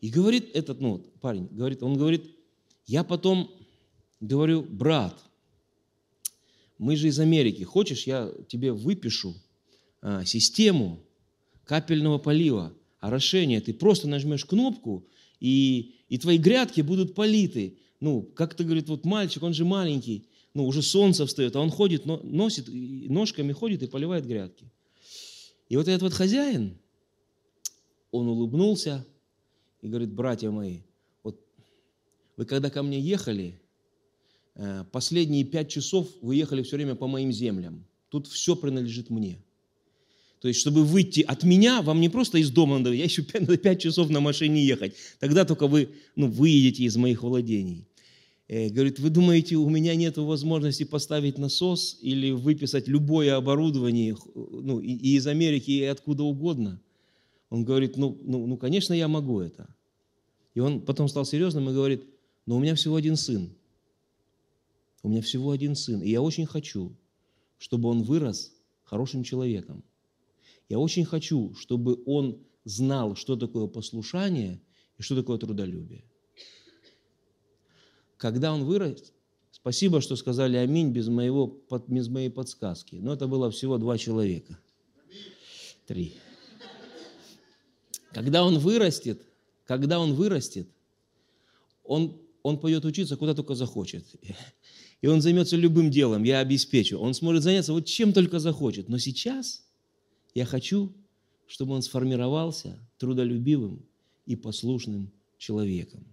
[0.00, 2.24] И говорит этот, ну, парень, говорит, он говорит,
[2.86, 3.50] я потом
[4.20, 5.18] говорю, брат,
[6.78, 9.34] мы же из Америки, хочешь, я тебе выпишу
[10.02, 11.02] а, систему
[11.64, 15.06] капельного полива, орошения, ты просто нажмешь кнопку,
[15.40, 20.66] и, и твои грядки будут политы ну, как-то, говорит, вот мальчик, он же маленький, ну,
[20.66, 24.70] уже солнце встает, а он ходит, носит, ножками ходит и поливает грядки.
[25.68, 26.78] И вот этот вот хозяин,
[28.10, 29.06] он улыбнулся
[29.82, 30.82] и говорит, братья мои,
[31.22, 31.40] вот
[32.36, 33.60] вы когда ко мне ехали,
[34.54, 37.86] э, последние пять часов вы ехали все время по моим землям.
[38.08, 39.43] Тут все принадлежит мне.
[40.44, 43.62] То есть, чтобы выйти от меня, вам не просто из дома надо, я еще пять,
[43.62, 44.94] пять часов на машине ехать.
[45.18, 47.88] Тогда только вы ну, выедете из моих владений.
[48.48, 54.80] Э, говорит, вы думаете, у меня нет возможности поставить насос или выписать любое оборудование ну,
[54.80, 56.78] и, и из Америки, и откуда угодно?
[57.48, 59.74] Он говорит, ну, ну, ну, конечно, я могу это.
[60.52, 62.04] И он потом стал серьезным и говорит,
[62.44, 63.48] но у меня всего один сын.
[65.02, 66.02] У меня всего один сын.
[66.02, 66.92] И я очень хочу,
[67.56, 68.52] чтобы он вырос
[68.82, 69.82] хорошим человеком.
[70.68, 74.60] Я очень хочу, чтобы он знал, что такое послушание
[74.98, 76.04] и что такое трудолюбие
[78.24, 79.12] когда он вырастет,
[79.50, 82.96] спасибо, что сказали аминь без, моего, без моей подсказки.
[82.96, 84.58] Но это было всего два человека.
[85.86, 86.14] Три.
[88.12, 89.20] Когда он вырастет,
[89.66, 90.68] когда он вырастет,
[91.84, 94.06] он, он пойдет учиться куда только захочет.
[95.02, 96.98] И он займется любым делом, я обеспечу.
[96.98, 98.88] Он сможет заняться вот чем только захочет.
[98.88, 99.64] Но сейчас
[100.34, 100.92] я хочу,
[101.46, 103.86] чтобы он сформировался трудолюбивым
[104.26, 106.04] и послушным человеком.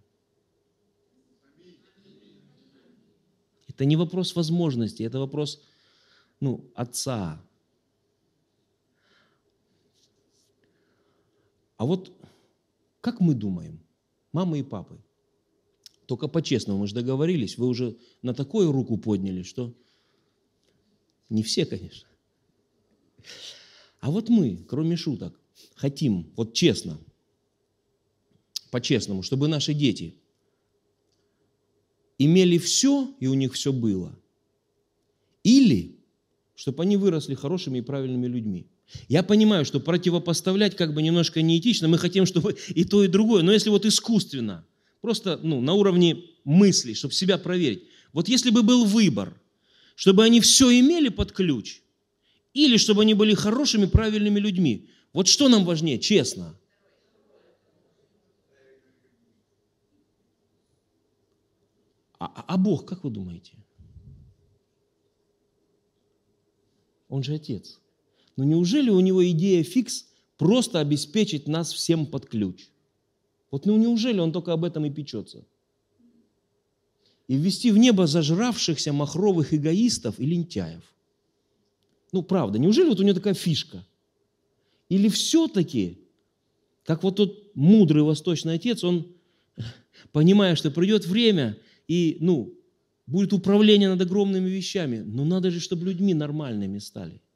[3.67, 5.63] Это не вопрос возможности, это вопрос
[6.39, 7.41] ну, отца.
[11.77, 12.11] А вот
[12.99, 13.83] Как мы думаем,
[14.31, 15.01] мамы и папы?
[16.05, 19.73] Только по-честному, мы же договорились, вы уже на такую руку подняли, что
[21.29, 22.07] не все, конечно.
[24.01, 25.39] А вот мы, кроме шуток,
[25.75, 26.99] хотим, вот честно,
[28.71, 30.15] по-честному, чтобы наши дети
[32.17, 34.17] имели все, и у них все было.
[35.43, 35.99] Или,
[36.55, 38.67] чтобы они выросли хорошими и правильными людьми.
[39.07, 43.43] Я понимаю, что противопоставлять как бы немножко неэтично, мы хотим, чтобы и то, и другое,
[43.43, 44.65] но если вот искусственно,
[45.01, 47.83] просто ну, на уровне мысли, чтобы себя проверить.
[48.13, 49.39] Вот если бы был выбор,
[49.95, 51.81] чтобы они все имели под ключ,
[52.53, 56.57] или чтобы они были хорошими, правильными людьми, вот что нам важнее, честно?
[62.19, 63.53] А, а, а Бог, как вы думаете?
[67.09, 67.79] Он же Отец.
[68.37, 70.05] Но неужели у него идея фикс
[70.37, 72.69] просто обеспечить нас всем под ключ?
[73.49, 75.43] Вот ну неужели он только об этом и печется?
[77.27, 80.83] И ввести в небо зажравшихся махровых эгоистов и лентяев.
[82.11, 83.85] Ну, правда, неужели вот у него такая фишка?
[84.89, 85.99] Или все-таки,
[86.83, 89.07] как вот тот мудрый восточный отец, он,
[90.11, 92.53] понимая, что придет время, и, ну,
[93.07, 97.21] будет управление над огромными вещами, но надо же, чтобы людьми нормальными стали–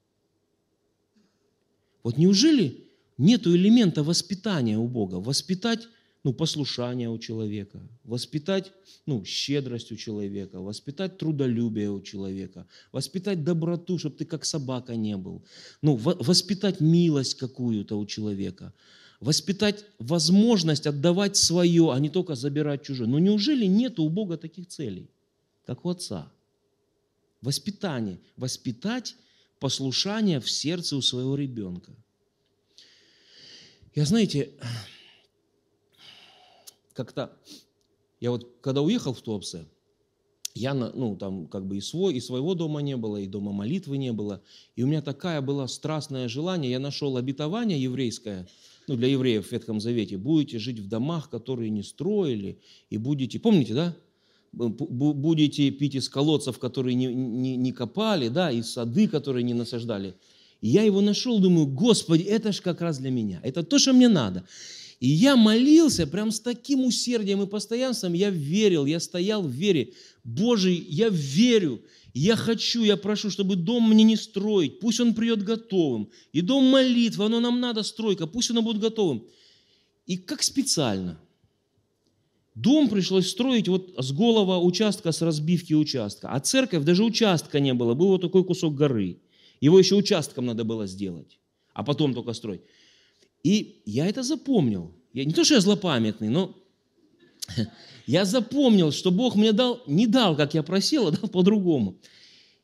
[2.05, 5.15] вот неужели нет элемента воспитания у Бога?
[5.15, 5.87] Воспитать
[6.25, 8.71] ну, послушание у человека, воспитать
[9.05, 15.17] ну, щедрость у человека, воспитать трудолюбие у человека, воспитать доброту, чтобы ты как собака не
[15.17, 15.43] был,
[15.83, 18.73] ну, воспитать милость какую-то у человека,
[19.19, 23.07] воспитать возможность отдавать свое, а не только забирать чужое.
[23.07, 25.11] Но неужели нет у Бога таких целей,
[25.67, 26.31] как у Отца?
[27.41, 28.19] Воспитание.
[28.35, 29.15] Воспитать
[29.59, 31.91] послушание в сердце у своего ребенка.
[33.93, 34.49] Я, знаете,
[36.95, 37.37] как-то,
[38.19, 39.65] я вот когда уехал в Туапсе,
[40.55, 43.97] я, ну, там как бы и, свой, и своего дома не было, и дома молитвы
[43.97, 44.41] не было.
[44.77, 48.47] И у меня такая была страстное желание, я нашел обетование еврейское,
[48.87, 50.17] ну, для евреев в Ветхом Завете.
[50.17, 52.57] Будете жить в домах, которые не строили,
[52.89, 53.95] и будете, помните, да?
[54.53, 60.15] будете пить из колодцев, которые не, не, не копали, да, из сады, которые не насаждали.
[60.61, 63.41] И я его нашел, думаю, Господи, это же как раз для меня.
[63.43, 64.47] Это то, что мне надо.
[64.99, 68.13] И я молился прям с таким усердием и постоянством.
[68.13, 69.93] Я верил, я стоял в вере.
[70.23, 71.81] Боже, я верю,
[72.13, 74.79] я хочу, я прошу, чтобы дом мне не строить.
[74.79, 76.09] Пусть он придет готовым.
[76.33, 79.25] И дом молитвы, оно нам надо, стройка, пусть он будет готовым.
[80.05, 81.19] И как специально–
[82.55, 86.29] Дом пришлось строить вот с голого участка, с разбивки участка.
[86.29, 89.19] А церковь, даже участка не было, был вот такой кусок горы.
[89.59, 91.37] Его еще участком надо было сделать,
[91.73, 92.61] а потом только строить.
[93.45, 94.91] И я это запомнил.
[95.13, 96.55] Я, не то, что я злопамятный, но
[98.07, 101.95] я запомнил, что Бог мне дал, не дал, как я просил, а дал по-другому.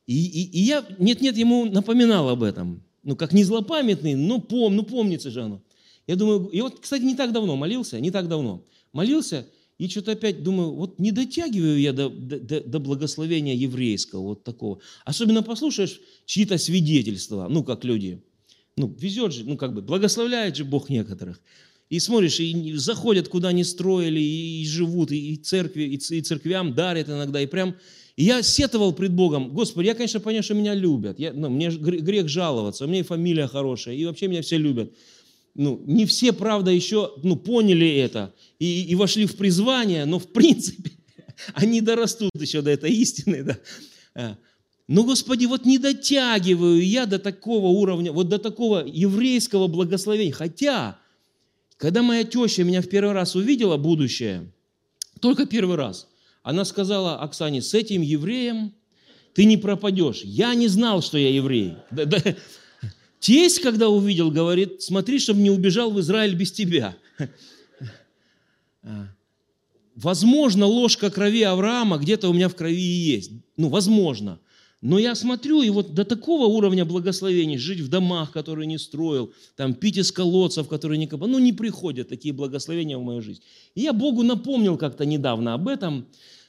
[0.08, 2.82] И, и, и я, нет-нет, ему напоминал об этом.
[3.04, 5.62] Ну, как не злопамятный, но пом, ну, помнится же оно.
[6.08, 8.66] Я думаю, и вот, кстати, не так давно молился, не так давно.
[8.92, 9.46] Молился,
[9.78, 14.80] и что-то опять думаю, вот не дотягиваю я до, до, до благословения еврейского, вот такого.
[15.06, 18.24] Особенно послушаешь чьи-то свидетельства, ну, как люди,
[18.82, 21.42] ну, везет же, ну, как бы, благословляет же Бог некоторых.
[21.90, 27.42] И смотришь, и заходят, куда не строили, и, живут, и, церкви, и, церквям дарят иногда,
[27.42, 27.76] и прям...
[28.18, 31.70] И я сетовал пред Богом, Господи, я, конечно, понимаю, что меня любят, я, ну, мне
[31.70, 34.94] грех жаловаться, у меня и фамилия хорошая, и вообще меня все любят
[35.56, 40.32] ну, не все, правда, еще ну, поняли это и, и вошли в призвание, но в
[40.32, 40.92] принципе
[41.54, 43.44] они дорастут еще до этой истины.
[44.14, 44.38] Да.
[44.92, 50.34] Но, Господи, вот не дотягиваю я до такого уровня, вот до такого еврейского благословения.
[50.34, 51.00] Хотя,
[51.78, 54.52] когда моя теща меня в первый раз увидела, будущее,
[55.22, 56.10] только первый раз,
[56.44, 58.74] она сказала Оксане, с этим евреем
[59.34, 60.24] ты не пропадешь.
[60.26, 61.76] Я не знал, что я еврей.
[63.22, 66.98] Тесть, когда увидел, говорит, смотри, чтобы не убежал в Израиль без тебя.
[69.96, 73.32] Возможно, ложка крови Авраама где-то у меня в крови и есть.
[73.56, 74.38] Ну, возможно.
[74.82, 79.32] Но я смотрю, и вот до такого уровня благословений, жить в домах, которые не строил,
[79.56, 83.42] там, пить из колодцев, которые не копал, ну, не приходят такие благословения в мою жизнь.
[83.76, 86.08] И я Богу напомнил как-то недавно об этом,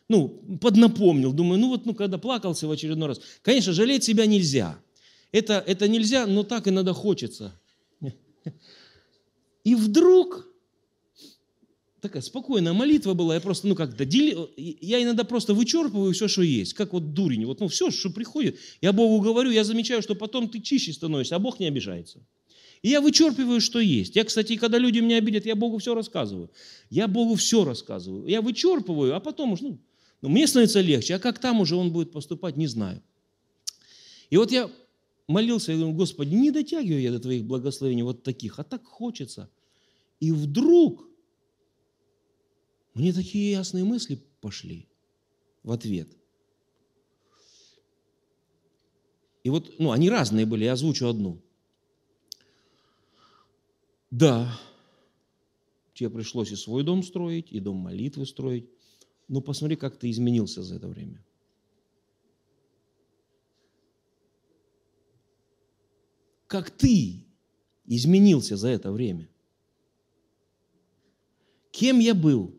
[0.08, 0.28] ну,
[0.60, 3.20] поднапомнил, думаю, ну вот, ну, когда плакался в очередной раз.
[3.42, 4.78] Конечно, жалеть себя нельзя–
[5.32, 7.58] это, это нельзя, но так иногда хочется.
[9.64, 10.46] И вдруг
[12.02, 16.42] такая спокойная молитва была, я просто, ну как, дели, я иногда просто вычерпываю все, что
[16.42, 20.16] есть, как вот дурень, вот, ну все, что приходит, я Богу говорю, я замечаю, что
[20.16, 22.18] потом ты чище становишься, а Бог не обижается.
[22.82, 24.16] И я вычерпываю, что есть.
[24.16, 26.50] Я, кстати, когда люди меня обидят, я Богу все рассказываю.
[26.90, 28.26] Я Богу все рассказываю.
[28.26, 29.78] Я вычерпываю, а потом уж, ну,
[30.20, 31.14] ну, мне становится легче.
[31.14, 33.00] А как там уже он будет поступать, не знаю.
[34.30, 34.68] И вот я
[35.28, 39.48] молился, я думаю, Господи, не дотягиваю я до Твоих благословений вот таких, а так хочется.
[40.18, 41.06] И вдруг
[42.94, 44.88] мне такие ясные мысли пошли
[45.62, 46.09] в ответ.
[49.44, 51.40] И вот, ну, они разные были, я озвучу одну–
[54.12, 54.61] да,
[55.94, 58.68] тебе пришлось и свой дом строить, и дом молитвы строить.
[59.26, 61.24] Но посмотри, как ты изменился за это время.
[66.46, 67.24] Как ты
[67.87, 69.31] изменился за это время.
[71.70, 72.55] Кем я был?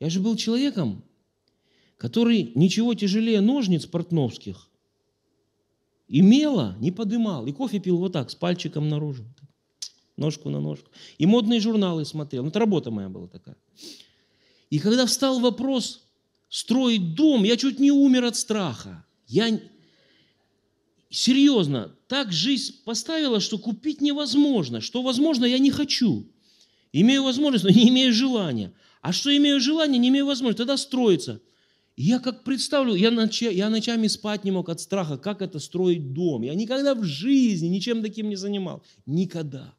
[0.00, 1.04] Я же был человеком,
[1.98, 4.68] который ничего тяжелее ножниц портновских
[6.08, 7.46] и не подымал.
[7.46, 9.24] И кофе пил вот так, с пальчиком наружу
[10.20, 10.90] ножку на ножку.
[11.18, 12.42] И модные журналы смотрел.
[12.44, 13.56] Ну, это работа моя была такая.
[14.68, 16.06] И когда встал вопрос
[16.48, 19.04] строить дом, я чуть не умер от страха.
[19.26, 19.60] Я
[21.08, 24.80] серьезно, так жизнь поставила, что купить невозможно.
[24.80, 26.26] Что возможно, я не хочу.
[26.92, 28.72] Имею возможность, но не имею желания.
[29.00, 31.40] А что имею желание, не имею возможности, тогда строится.
[31.96, 36.12] я как представлю, я, ноч, я ночами спать не мог от страха, как это строить
[36.12, 36.42] дом.
[36.42, 38.82] Я никогда в жизни ничем таким не занимал.
[39.06, 39.74] Никогда.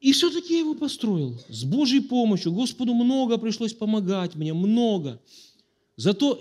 [0.00, 2.52] И все-таки я его построил с Божьей помощью.
[2.52, 5.20] Господу много пришлось помогать мне, много.
[5.96, 6.40] Зато,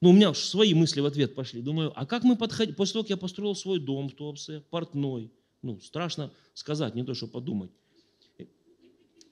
[0.00, 1.60] ну, у меня свои мысли в ответ пошли.
[1.60, 5.32] Думаю, а как мы подходим, после того, как я построил свой дом в Туапсе, портной,
[5.62, 7.70] ну, страшно сказать, не то, что подумать.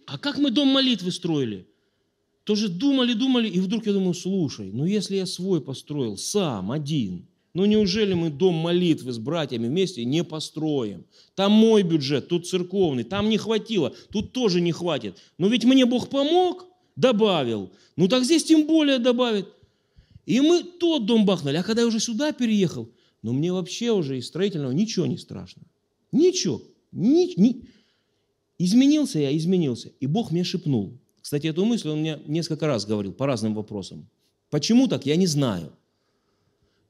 [0.09, 1.67] А как мы дом молитвы строили?
[2.45, 7.27] Тоже думали, думали, и вдруг я думаю, слушай, ну если я свой построил сам, один–
[7.59, 11.05] ну неужели мы дом молитвы с братьями вместе не построим?
[11.35, 15.19] Там мой бюджет, тут церковный, там не хватило, тут тоже не хватит.
[15.39, 17.71] Но ведь мне Бог помог, добавил.
[17.97, 19.49] Ну так здесь тем более добавит.
[20.25, 21.57] И мы тот дом бахнули.
[21.57, 22.91] А когда я уже сюда переехал,
[23.23, 25.63] ну мне вообще уже из строительного ничего не страшно.
[26.13, 26.63] Ничего.
[26.93, 27.65] Ни, ни...
[28.59, 29.93] Изменился я, изменился.
[30.01, 30.99] И Бог мне шепнул.
[31.21, 34.09] Кстати, эту мысль он мне несколько раз говорил по разным вопросам.
[34.51, 35.73] Почему так, я не знаю.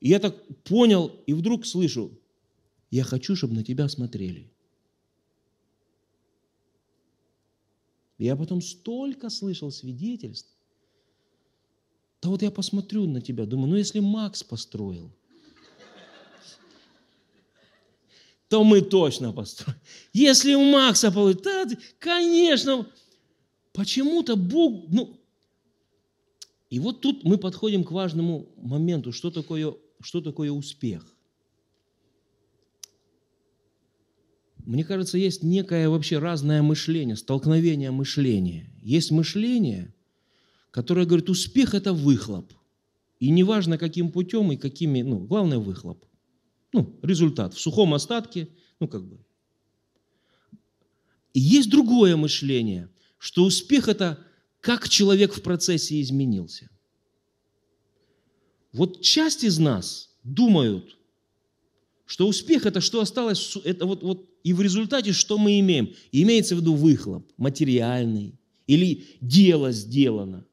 [0.01, 2.11] И я так понял, и вдруг слышу,
[2.91, 4.51] я хочу, чтобы на тебя смотрели.
[8.17, 10.51] Я потом столько слышал свидетельств.
[12.23, 15.13] Да вот я посмотрю на тебя, думаю, ну если Макс построил,
[18.49, 19.79] то мы точно построим.
[20.13, 22.87] Если у Макса получится, конечно,
[23.73, 25.21] почему-то Бог, ну,
[26.71, 31.05] и вот тут мы подходим к важному моменту, что такое что такое успех.
[34.65, 38.71] Мне кажется, есть некое вообще разное мышление, столкновение мышления.
[38.83, 39.95] Есть мышление,
[40.71, 42.53] которое говорит, успех– это выхлоп.
[43.19, 46.05] И неважно, каким путем и какими, ну, главное– выхлоп.
[46.73, 48.49] Ну, результат в сухом остатке,
[48.81, 49.19] ну, как бы.
[51.33, 54.25] И есть другое мышление, что успех– это
[54.61, 56.71] как человек в процессе изменился–
[58.73, 60.97] вот часть из нас думают,
[62.07, 65.95] что успех это что осталось, это вот, вот и в результате что мы имеем?
[66.13, 70.47] Имеется в виду выхлоп материальный или дело сделано.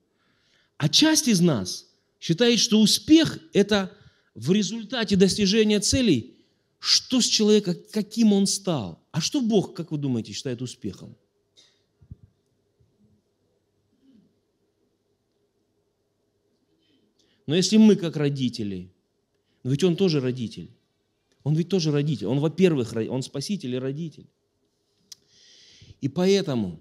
[0.78, 1.88] А часть из нас
[2.20, 3.92] считает, что успех это
[4.36, 6.36] в результате достижения целей,
[6.80, 9.02] что с человеком, каким он стал.
[9.12, 11.16] А что Бог, как вы думаете, считает успехом?
[17.48, 18.92] Но если мы как родители,
[19.64, 20.72] ведь он тоже родитель.
[21.44, 22.26] Он ведь тоже родитель.
[22.26, 24.28] Он, во-первых, он спаситель и родитель.
[26.02, 26.80] И поэтому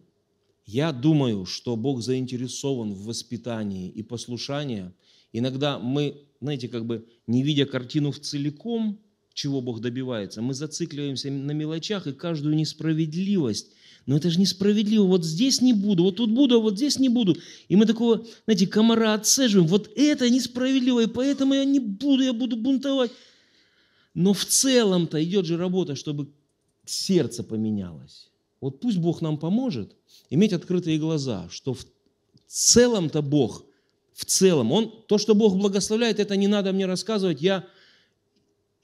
[0.66, 4.90] я думаю, что Бог заинтересован в воспитании и послушании.
[5.32, 8.98] Иногда мы, знаете, как бы не видя картину в целиком,
[9.34, 13.72] чего Бог добивается, мы зацикливаемся на мелочах и каждую несправедливость
[14.06, 17.08] но это же несправедливо, вот здесь не буду, вот тут буду, а вот здесь не
[17.08, 17.36] буду.
[17.68, 22.32] И мы такого, знаете, комара отцеживаем, вот это несправедливо, и поэтому я не буду, я
[22.32, 23.10] буду бунтовать.
[24.12, 26.28] Но в целом-то идет же работа, чтобы
[26.84, 28.30] сердце поменялось.
[28.60, 29.96] Вот пусть Бог нам поможет
[30.30, 31.86] иметь открытые глаза, что в
[32.46, 33.64] целом-то Бог,
[34.14, 37.66] в целом, Он, то, что Бог благословляет, это не надо мне рассказывать, я,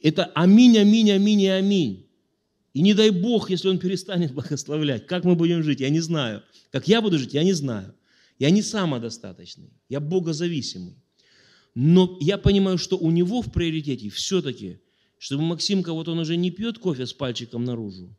[0.02, 2.06] это аминь, аминь, аминь и аминь.
[2.74, 5.06] И не дай Бог, если Он перестанет благословлять.
[5.06, 6.42] Как мы будем жить, я не знаю.
[6.70, 7.94] Как я буду жить, я не знаю.
[8.38, 10.96] Я не самодостаточный, я богозависимый.
[11.74, 14.80] Но я понимаю, что у Него в приоритете все-таки
[15.20, 18.16] чтобы Максимка, вот он уже не пьет кофе с пальчиком наружу,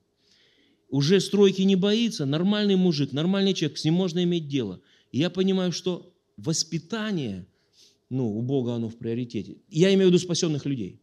[0.87, 4.79] уже стройки не боится, нормальный мужик, нормальный человек, с ним можно иметь дело.
[5.11, 7.45] И я понимаю, что воспитание,
[8.09, 9.57] ну, у Бога оно в приоритете.
[9.69, 10.99] Я имею в виду спасенных людей.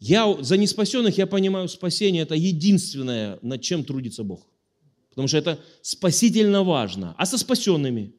[0.00, 4.46] Я, за неспасенных я понимаю, спасение– это единственное, над чем трудится Бог.
[5.10, 7.14] Потому что это спасительно важно.
[7.18, 8.14] А со спасенными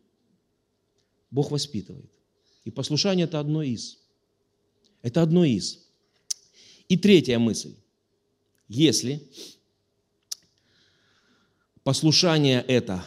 [1.32, 2.11] Бог воспитывает.
[2.65, 3.99] И послушание– это одно из.
[5.01, 5.88] Это одно из.
[6.89, 7.76] И третья мысль.
[8.67, 9.24] Если
[11.84, 13.05] послушание это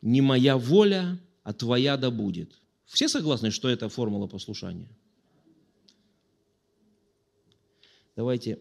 [0.00, 1.20] не моя воля,
[1.50, 2.60] а твоя да будет.
[2.86, 4.88] Все согласны, что это формула послушания?
[8.14, 8.60] Давайте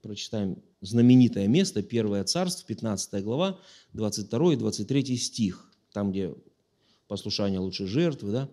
[0.00, 3.60] прочитаем знаменитое место, Первое Царство, 15 глава,
[3.92, 6.34] 22 и 23 стих, там, где
[7.06, 8.50] послушание лучше жертвы, да?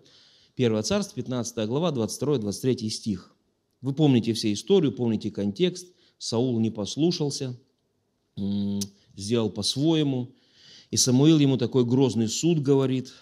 [0.54, 3.34] Первое Царство, 15 глава, 22 и 23 стих.
[3.80, 5.88] Вы помните все историю, помните контекст.
[6.18, 7.58] Саул не послушался,
[9.16, 10.34] сделал по-своему.
[10.90, 13.14] И Самуил ему такой грозный суд говорит.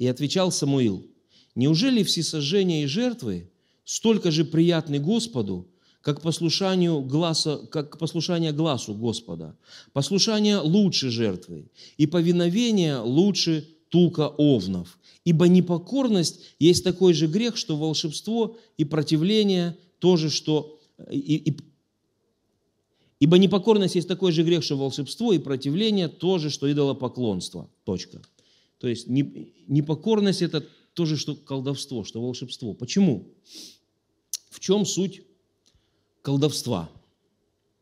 [0.00, 1.06] И отвечал Самуил,
[1.54, 3.50] неужели всесожжения и жертвы
[3.84, 5.68] столько же приятны Господу,
[6.00, 9.58] как, послушанию гласа, как послушание глазу Господа.
[9.92, 14.98] Послушание лучше жертвы, и повиновение лучше тука овнов.
[15.26, 20.80] Ибо непокорность есть такой же грех, что волшебство и противление тоже, что
[21.10, 21.56] и, и,
[23.18, 27.68] Ибо непокорность есть такой же грех, что волшебство, и противление тоже, что идолопоклонство.
[27.84, 28.22] Точка.
[28.80, 32.72] То есть непокорность– это тоже, что колдовство, что волшебство.
[32.72, 33.28] Почему?
[34.48, 35.22] В чем суть
[36.22, 36.90] колдовства?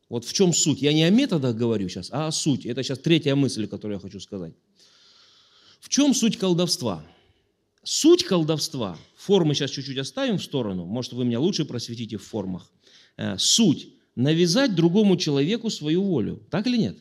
[0.08, 0.82] Вот в чем суть?
[0.82, 2.66] Я не о методах говорю сейчас, а о сути.
[2.66, 4.54] Это сейчас третья мысль, которую я хочу сказать.
[5.78, 7.06] В чем суть колдовства?
[7.84, 12.70] Суть колдовства, формы сейчас чуть-чуть оставим в сторону, может, вы меня лучше просветите в формах.
[13.16, 16.42] Э, суть навязать другому человеку свою волю.
[16.50, 16.98] Так или нет?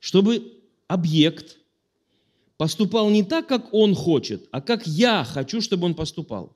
[0.00, 1.59] Чтобы объект
[2.60, 6.54] поступал не так, как он хочет, а как я хочу, чтобы он поступал.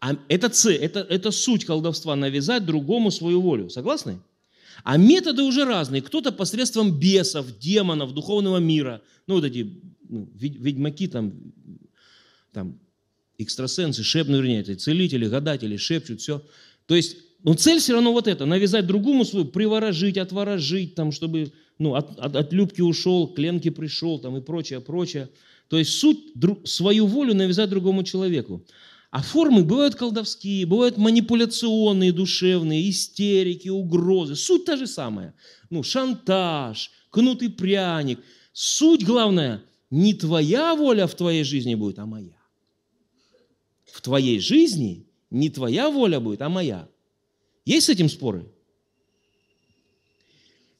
[0.00, 3.70] А это цель, это, это суть колдовства, навязать другому свою волю.
[3.70, 4.18] Согласны?
[4.82, 6.02] А методы уже разные.
[6.02, 9.00] Кто-то посредством бесов, демонов, духовного мира.
[9.28, 11.34] Ну, вот эти ну, ведьмаки там,
[12.52, 12.76] там,
[13.38, 16.42] экстрасенсы, шепны, вернее, целители, гадатели, шепчут, все.
[16.86, 21.52] То есть но цель все равно вот это, навязать другому свою, приворожить, отворожить, там, чтобы
[21.80, 25.30] ну, от, от, от Любки ушел, к Ленке пришел там, и прочее, прочее.
[25.68, 28.62] То есть суть друг, свою волю навязать другому человеку.
[29.10, 34.36] А формы бывают колдовские, бывают манипуляционные, душевные, истерики, угрозы.
[34.36, 35.34] Суть та же самая.
[35.70, 38.20] Ну, шантаж, кнут и пряник.
[38.52, 42.36] Суть главная, не твоя воля в твоей жизни будет, а моя.
[43.86, 46.88] В твоей жизни не твоя воля будет, а моя.
[47.64, 48.44] Есть с этим споры?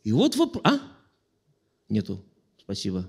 [0.04, 0.62] И вот вопрос...
[0.64, 0.80] А?
[1.88, 2.22] Нету.
[2.58, 3.08] Спасибо.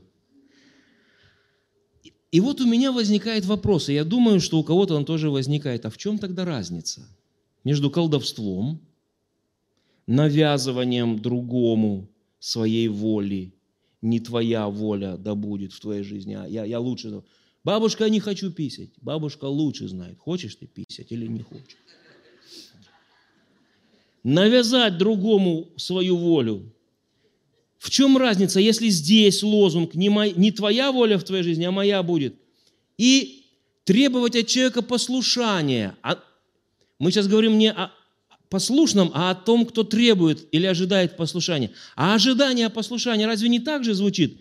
[2.31, 5.85] И вот у меня возникает вопрос, и я думаю, что у кого-то он тоже возникает.
[5.85, 7.07] А в чем тогда разница
[7.63, 8.79] между колдовством,
[10.07, 12.07] навязыванием другому
[12.39, 13.53] своей воли,
[14.01, 17.23] не твоя воля да будет в твоей жизни, а я, я лучше...
[17.63, 18.89] Бабушка, не хочу писать.
[19.01, 21.77] Бабушка лучше знает, хочешь ты писать или не хочешь
[24.23, 26.71] навязать другому свою волю.
[27.81, 31.71] В чем разница, если здесь лозунг не, мой, не твоя воля в твоей жизни, а
[31.71, 32.35] моя будет?
[32.99, 33.47] И
[33.85, 35.97] требовать от человека послушания.
[36.03, 36.19] А
[36.99, 37.91] мы сейчас говорим не о
[38.49, 41.71] послушном, а о том, кто требует или ожидает послушания.
[41.95, 44.39] А ожидание послушания разве не так же звучит?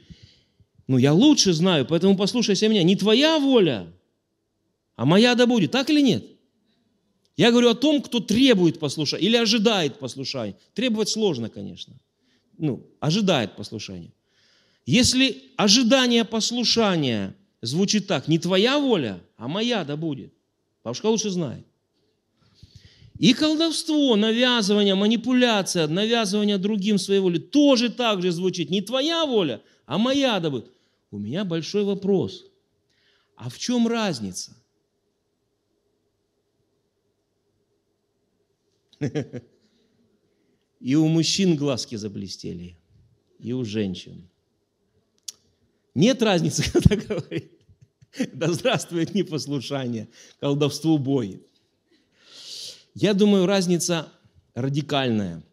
[0.87, 2.83] Ну, я лучше знаю, поэтому послушайся меня.
[2.83, 3.87] Не твоя воля,
[4.97, 5.71] а моя да будет.
[5.71, 6.27] Так или нет?
[7.39, 10.59] Я говорю о том, кто требует послушания или ожидает послушания.
[10.75, 11.97] Требовать сложно, конечно.
[12.61, 14.13] Ну, ожидает послушания.
[14.85, 20.35] Если ожидание послушания звучит так, не твоя воля, а моя да будет.
[20.85, 21.67] Бабушка лучше знает.
[23.19, 28.69] И колдовство, навязывание, манипуляция, навязывание другим своей воли тоже так же звучит.
[28.69, 30.71] Не твоя воля, а моя да будет.
[31.11, 32.45] У меня большой вопрос.
[33.37, 34.55] А в чем разница?
[40.81, 42.77] И у мужчин глазки заблестели,
[43.39, 44.29] и у женщин.
[45.95, 47.53] Нет разницы, когда говорит.
[48.33, 50.09] Да здравствует непослушание,
[50.41, 51.43] колдовству бой.
[52.95, 54.13] Я думаю, разница
[54.55, 55.45] радикальная,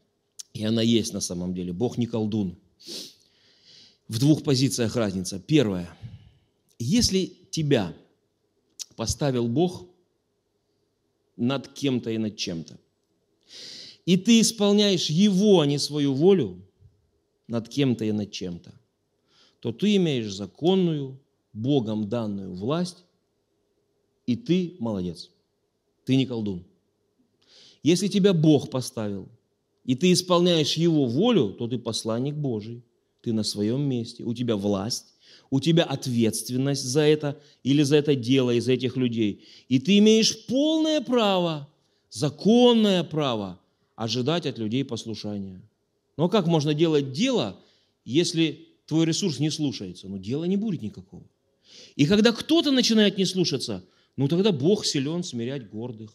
[0.53, 1.71] и она есть на самом деле.
[1.71, 2.57] Бог не колдун.
[4.07, 5.39] В двух позициях разница.
[5.39, 5.89] Первая.
[6.79, 7.93] Если тебя
[8.95, 9.85] поставил Бог
[11.35, 12.79] над кем-то и над чем-то,
[14.07, 16.65] и ты исполняешь его, а не свою волю
[17.47, 18.73] над кем-то и над чем-то,
[19.59, 21.19] то ты имеешь законную,
[21.51, 23.03] Богом данную власть,
[24.25, 25.29] и ты молодец.
[26.05, 26.63] Ты не колдун.
[27.83, 29.27] Если тебя Бог поставил,
[29.83, 32.83] и ты исполняешь Его волю, то ты посланник Божий.
[33.21, 35.15] Ты на своем месте, у тебя власть,
[35.49, 39.43] у тебя ответственность за это или за это дело, и за этих людей.
[39.67, 41.67] И ты имеешь полное право,
[42.09, 43.59] законное право
[43.97, 45.59] ожидать от людей послушания.
[46.15, 47.59] Но как можно делать дело,
[48.05, 50.07] если твой ресурс не слушается?
[50.07, 51.23] Ну, дела не будет никакого.
[51.95, 53.83] И когда кто-то начинает не слушаться,
[54.15, 56.13] ну тогда Бог силен смирять гордых.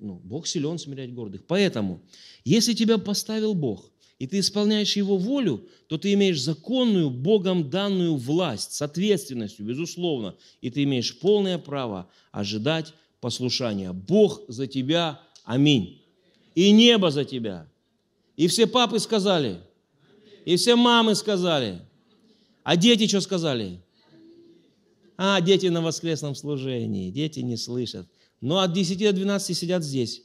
[0.00, 1.44] Ну, Бог силен смирять гордых.
[1.46, 2.00] Поэтому,
[2.44, 8.14] если тебя поставил Бог, и ты исполняешь Его волю, то ты имеешь законную, Богом данную
[8.14, 13.92] власть с ответственностью, безусловно, и ты имеешь полное право ожидать послушания.
[13.92, 16.03] Бог за тебя, аминь.
[16.54, 17.68] И небо за тебя.
[18.36, 19.60] И все папы сказали,
[20.44, 21.80] и все мамы сказали,
[22.62, 23.80] а дети что сказали?
[25.16, 28.08] А, дети на воскресном служении, дети не слышат.
[28.40, 30.22] Но от 10 до 12 сидят здесь.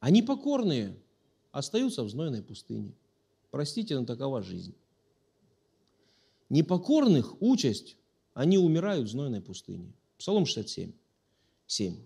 [0.00, 0.96] Они покорные,
[1.52, 2.94] остаются в знойной пустыне.
[3.50, 4.74] Простите, но такова жизнь.
[6.48, 7.96] Непокорных участь,
[8.32, 9.92] они умирают в знойной пустыне.
[10.16, 10.92] Псалом 67,
[11.68, 11.96] 7.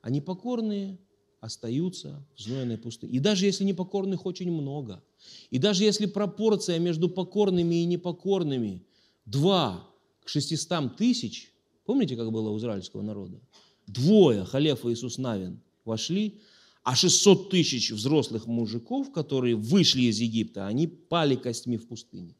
[0.00, 0.98] А непокорные
[1.40, 3.12] остаются в знойной пустыне.
[3.12, 5.02] И даже если непокорных очень много,
[5.50, 8.82] и даже если пропорция между покорными и непокорными
[9.26, 9.88] 2
[10.24, 11.52] к 600 тысяч,
[11.84, 13.40] помните, как было у израильского народа?
[13.88, 16.40] Двое, Халеф и Иисус Навин, вошли,
[16.84, 22.36] а 600 тысяч взрослых мужиков, которые вышли из Египта, они пали костьми в пустыне.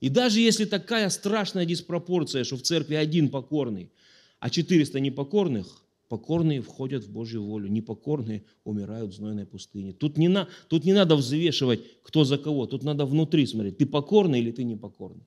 [0.00, 3.90] И даже если такая страшная диспропорция, что в церкви один покорный,
[4.38, 9.92] а 400 непокорных, покорные входят в Божью волю, непокорные умирают в знойной пустыне.
[9.92, 13.86] Тут не, на, тут не надо взвешивать, кто за кого, тут надо внутри смотреть, ты
[13.86, 15.26] покорный или ты непокорный.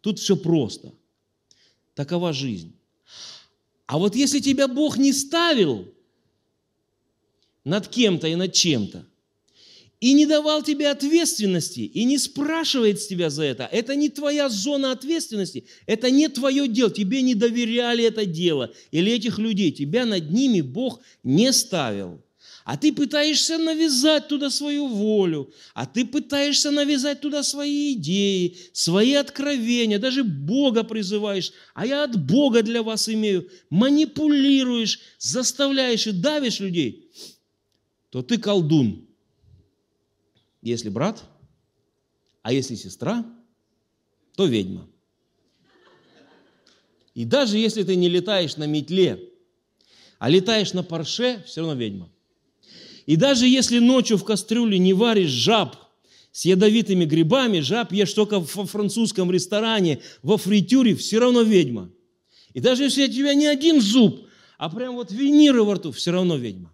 [0.00, 0.92] Тут все просто.
[1.94, 2.74] Такова жизнь.
[3.86, 5.88] А вот если тебя Бог не ставил
[7.64, 9.06] над кем-то и над чем-то,
[10.00, 14.48] и не давал тебе ответственности, и не спрашивает с тебя за это, это не твоя
[14.48, 20.06] зона ответственности, это не твое дело, тебе не доверяли это дело, или этих людей, тебя
[20.06, 22.22] над ними Бог не ставил.
[22.64, 29.14] А ты пытаешься навязать туда свою волю, а ты пытаешься навязать туда свои идеи, свои
[29.14, 36.60] откровения, даже Бога призываешь, а я от Бога для вас имею, манипулируешь, заставляешь и давишь
[36.60, 37.06] людей–
[38.10, 39.07] то ты колдун.
[40.68, 41.24] Если брат,
[42.42, 43.24] а если сестра,
[44.36, 44.86] то ведьма.
[47.14, 49.32] И даже если ты не летаешь на метле,
[50.18, 52.12] а летаешь на парше, все равно ведьма.
[53.06, 55.74] И даже если ночью в кастрюле не варишь жаб
[56.32, 61.90] с ядовитыми грибами, жаб ешь только во французском ресторане, во фритюре, все равно ведьма.
[62.52, 66.10] И даже если у тебя не один зуб, а прям вот виниры во рту, все
[66.10, 66.72] равно ведьма.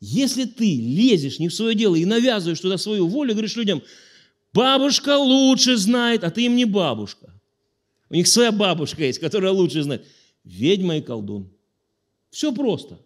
[0.00, 3.82] Если ты лезешь не в свое дело и навязываешь туда свою волю, говоришь людям,
[4.54, 7.32] бабушка лучше знает, а ты им не бабушка.
[8.08, 10.06] У них своя бабушка есть, которая лучше знает.
[10.42, 11.50] Ведьма и колдун.
[12.30, 12.98] Все просто.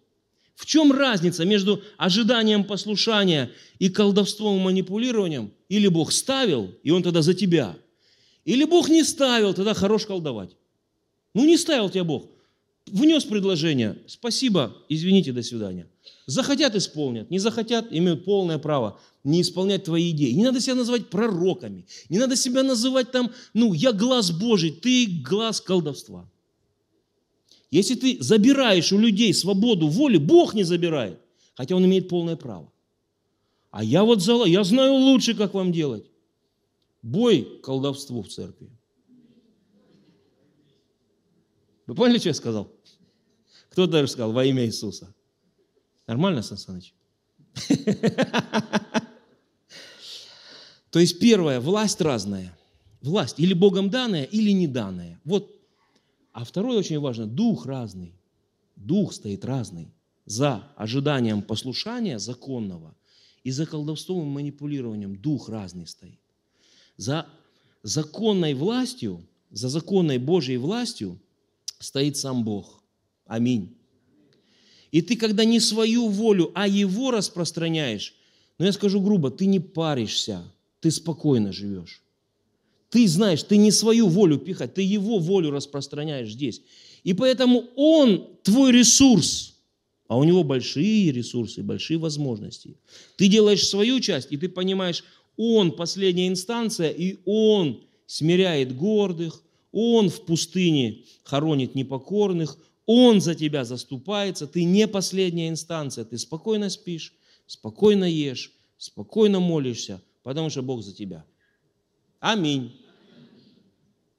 [0.54, 5.52] В чем разница между ожиданием послушания и колдовством и манипулированием?
[5.68, 7.76] Или Бог ставил, и Он тогда за тебя.
[8.44, 10.56] Или Бог не ставил, тогда хорош колдовать.
[11.34, 12.30] Ну не ставил тебя Бог.
[12.86, 13.98] Внес предложение.
[14.06, 15.88] Спасибо, извините, до свидания.
[16.26, 20.32] Захотят– исполнят, не захотят– имеют полное право не исполнять твои идеи.
[20.32, 25.06] Не надо себя называть пророками, не надо себя называть там, ну, я глаз Божий, ты
[25.06, 26.30] глаз колдовства.
[27.70, 31.18] Если ты забираешь у людей свободу воли, Бог не забирает,
[31.54, 32.70] хотя Он имеет полное право.
[33.70, 36.04] А я вот зала, я знаю лучше, как вам делать.
[37.02, 38.70] Бой колдовству в церкви.
[41.86, 42.70] Вы поняли, что я сказал?
[43.70, 45.12] Кто даже сказал во имя Иисуса?
[46.06, 46.94] Нормально, Сан Саныч?
[50.90, 52.56] То есть первое, власть разная.
[53.00, 55.20] Власть или Богом данная, или не данная.
[55.24, 55.50] Вот.
[56.32, 58.14] А второе очень важно, дух разный.
[58.76, 59.92] Дух стоит разный.
[60.26, 62.94] За ожиданием послушания законного
[63.42, 66.18] и за колдовством и манипулированием дух разный стоит.
[66.96, 67.26] За
[67.82, 71.20] законной властью, за законной Божьей властью
[71.78, 72.82] стоит сам Бог.
[73.26, 73.76] Аминь.
[74.94, 78.14] И ты, когда не свою волю, а его распространяешь,
[78.58, 80.44] но я скажу грубо, ты не паришься,
[80.78, 82.00] ты спокойно живешь.
[82.90, 86.62] Ты знаешь, ты не свою волю пихать, ты его волю распространяешь здесь.
[87.02, 89.56] И поэтому он твой ресурс,
[90.06, 92.76] а у него большие ресурсы, большие возможности.
[93.16, 95.02] Ты делаешь свою часть, и ты понимаешь,
[95.36, 99.42] он последняя инстанция, и он смиряет гордых,
[99.72, 102.56] он в пустыне хоронит непокорных,
[102.86, 107.14] он за тебя заступается, ты не последняя инстанция, ты спокойно спишь,
[107.46, 111.24] спокойно ешь, спокойно молишься, потому что Бог за тебя.
[112.20, 112.72] Аминь.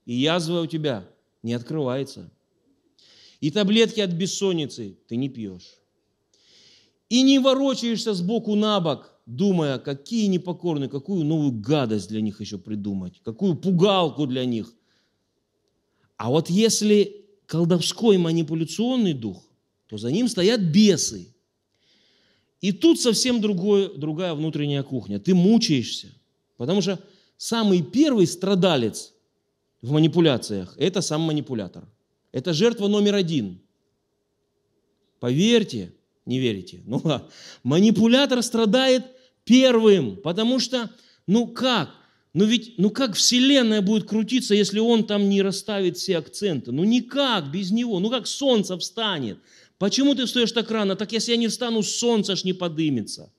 [0.06, 1.08] И язва у тебя
[1.44, 2.32] не открывается.
[3.40, 5.78] И таблетки от бессонницы ты не пьешь.
[7.10, 12.58] И не ворочаешься сбоку на бок, думая, какие непокорные, какую новую гадость для них еще
[12.58, 14.74] придумать, какую пугалку для них.
[16.18, 19.44] А вот если колдовской манипуляционный дух,
[19.88, 21.34] то за ним стоят бесы.
[22.62, 25.20] И тут совсем другое, другая внутренняя кухня.
[25.20, 26.08] Ты мучаешься,
[26.58, 27.00] потому что
[27.38, 29.14] самый первый страдалец
[29.82, 31.88] в манипуляциях– это сам манипулятор.
[32.32, 33.62] Это жертва номер один.
[35.20, 35.94] Поверьте,
[36.26, 36.82] не верите.
[36.86, 37.02] Ну,
[37.64, 39.06] манипулятор страдает
[39.44, 40.90] первым, потому что,
[41.28, 41.92] ну как?
[42.36, 46.74] Ну ведь, ну как Вселенная будет крутиться, если он там не расставит все акценты?
[46.74, 47.98] Ну никак без него.
[48.02, 49.38] Ну как солнце встанет?
[49.78, 50.98] Почему ты встаешь так рано?
[50.98, 53.32] Так если я не встану, солнце ж не подымется.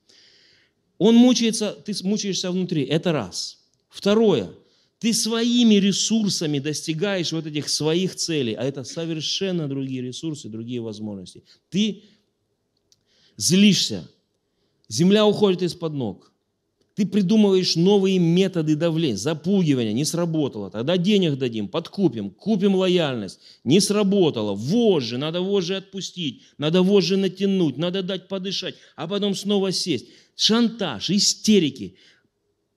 [0.96, 2.84] Он мучается, ты мучаешься внутри.
[2.84, 3.58] Это раз.
[3.90, 4.50] Второе.
[4.98, 11.44] Ты своими ресурсами достигаешь вот этих своих целей, а это совершенно другие ресурсы, другие возможности.
[11.68, 12.04] Ты
[13.36, 14.08] злишься,
[14.88, 16.32] земля уходит из-под ног,
[16.96, 23.80] ты придумываешь новые методы давления, запугивания, не сработало, тогда денег дадим, подкупим, купим лояльность, не
[23.80, 30.06] сработало, вожжи, надо вожжи отпустить, надо вожжи натянуть, надо дать подышать, а потом снова сесть.
[30.36, 31.96] Шантаж, истерики,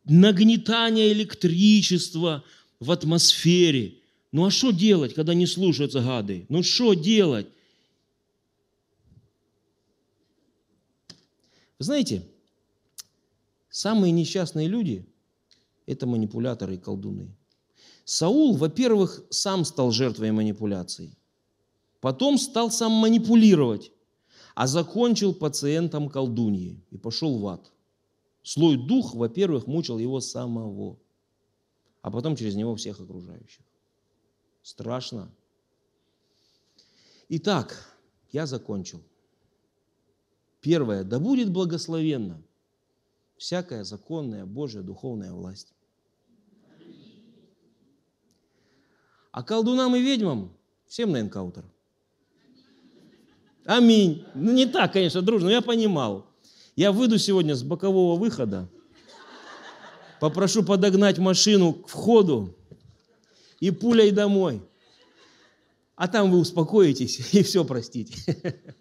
[0.04, 2.44] нагнетание электричества
[2.82, 4.00] в атмосфере.
[4.34, 6.46] Ну а что делать, когда не слушаются гады?
[6.50, 7.48] Ну что делать?
[11.78, 12.24] Вы знаете,
[13.70, 15.06] самые несчастные люди–
[15.86, 17.36] это манипуляторы и колдуны.
[18.06, 21.18] Саул, во-первых, сам стал жертвой манипуляций.
[22.02, 23.92] Потом стал сам манипулировать,
[24.56, 27.72] а закончил пациентом колдуньи и пошел в ад–
[28.44, 30.98] Слой дух, во-первых, мучил его самого,
[32.02, 33.64] а потом через него всех окружающих.
[34.64, 35.30] Страшно.
[37.28, 37.96] Итак,
[38.32, 39.04] я закончил.
[40.62, 41.04] Первое.
[41.04, 42.42] Да будет благословенно
[43.40, 45.74] всякая законная Божья духовная власть.
[49.32, 50.52] А колдунам и ведьмам
[50.88, 51.64] всем на энкаутер.
[53.66, 54.26] Аминь.
[54.36, 56.28] Ну, не так, конечно, дружно, но я понимал.
[56.76, 58.68] Я выйду сегодня с бокового выхода,
[60.20, 62.56] попрошу подогнать машину к входу
[63.60, 64.62] и пулей домой.
[65.96, 68.16] А там вы успокоитесь и все простите.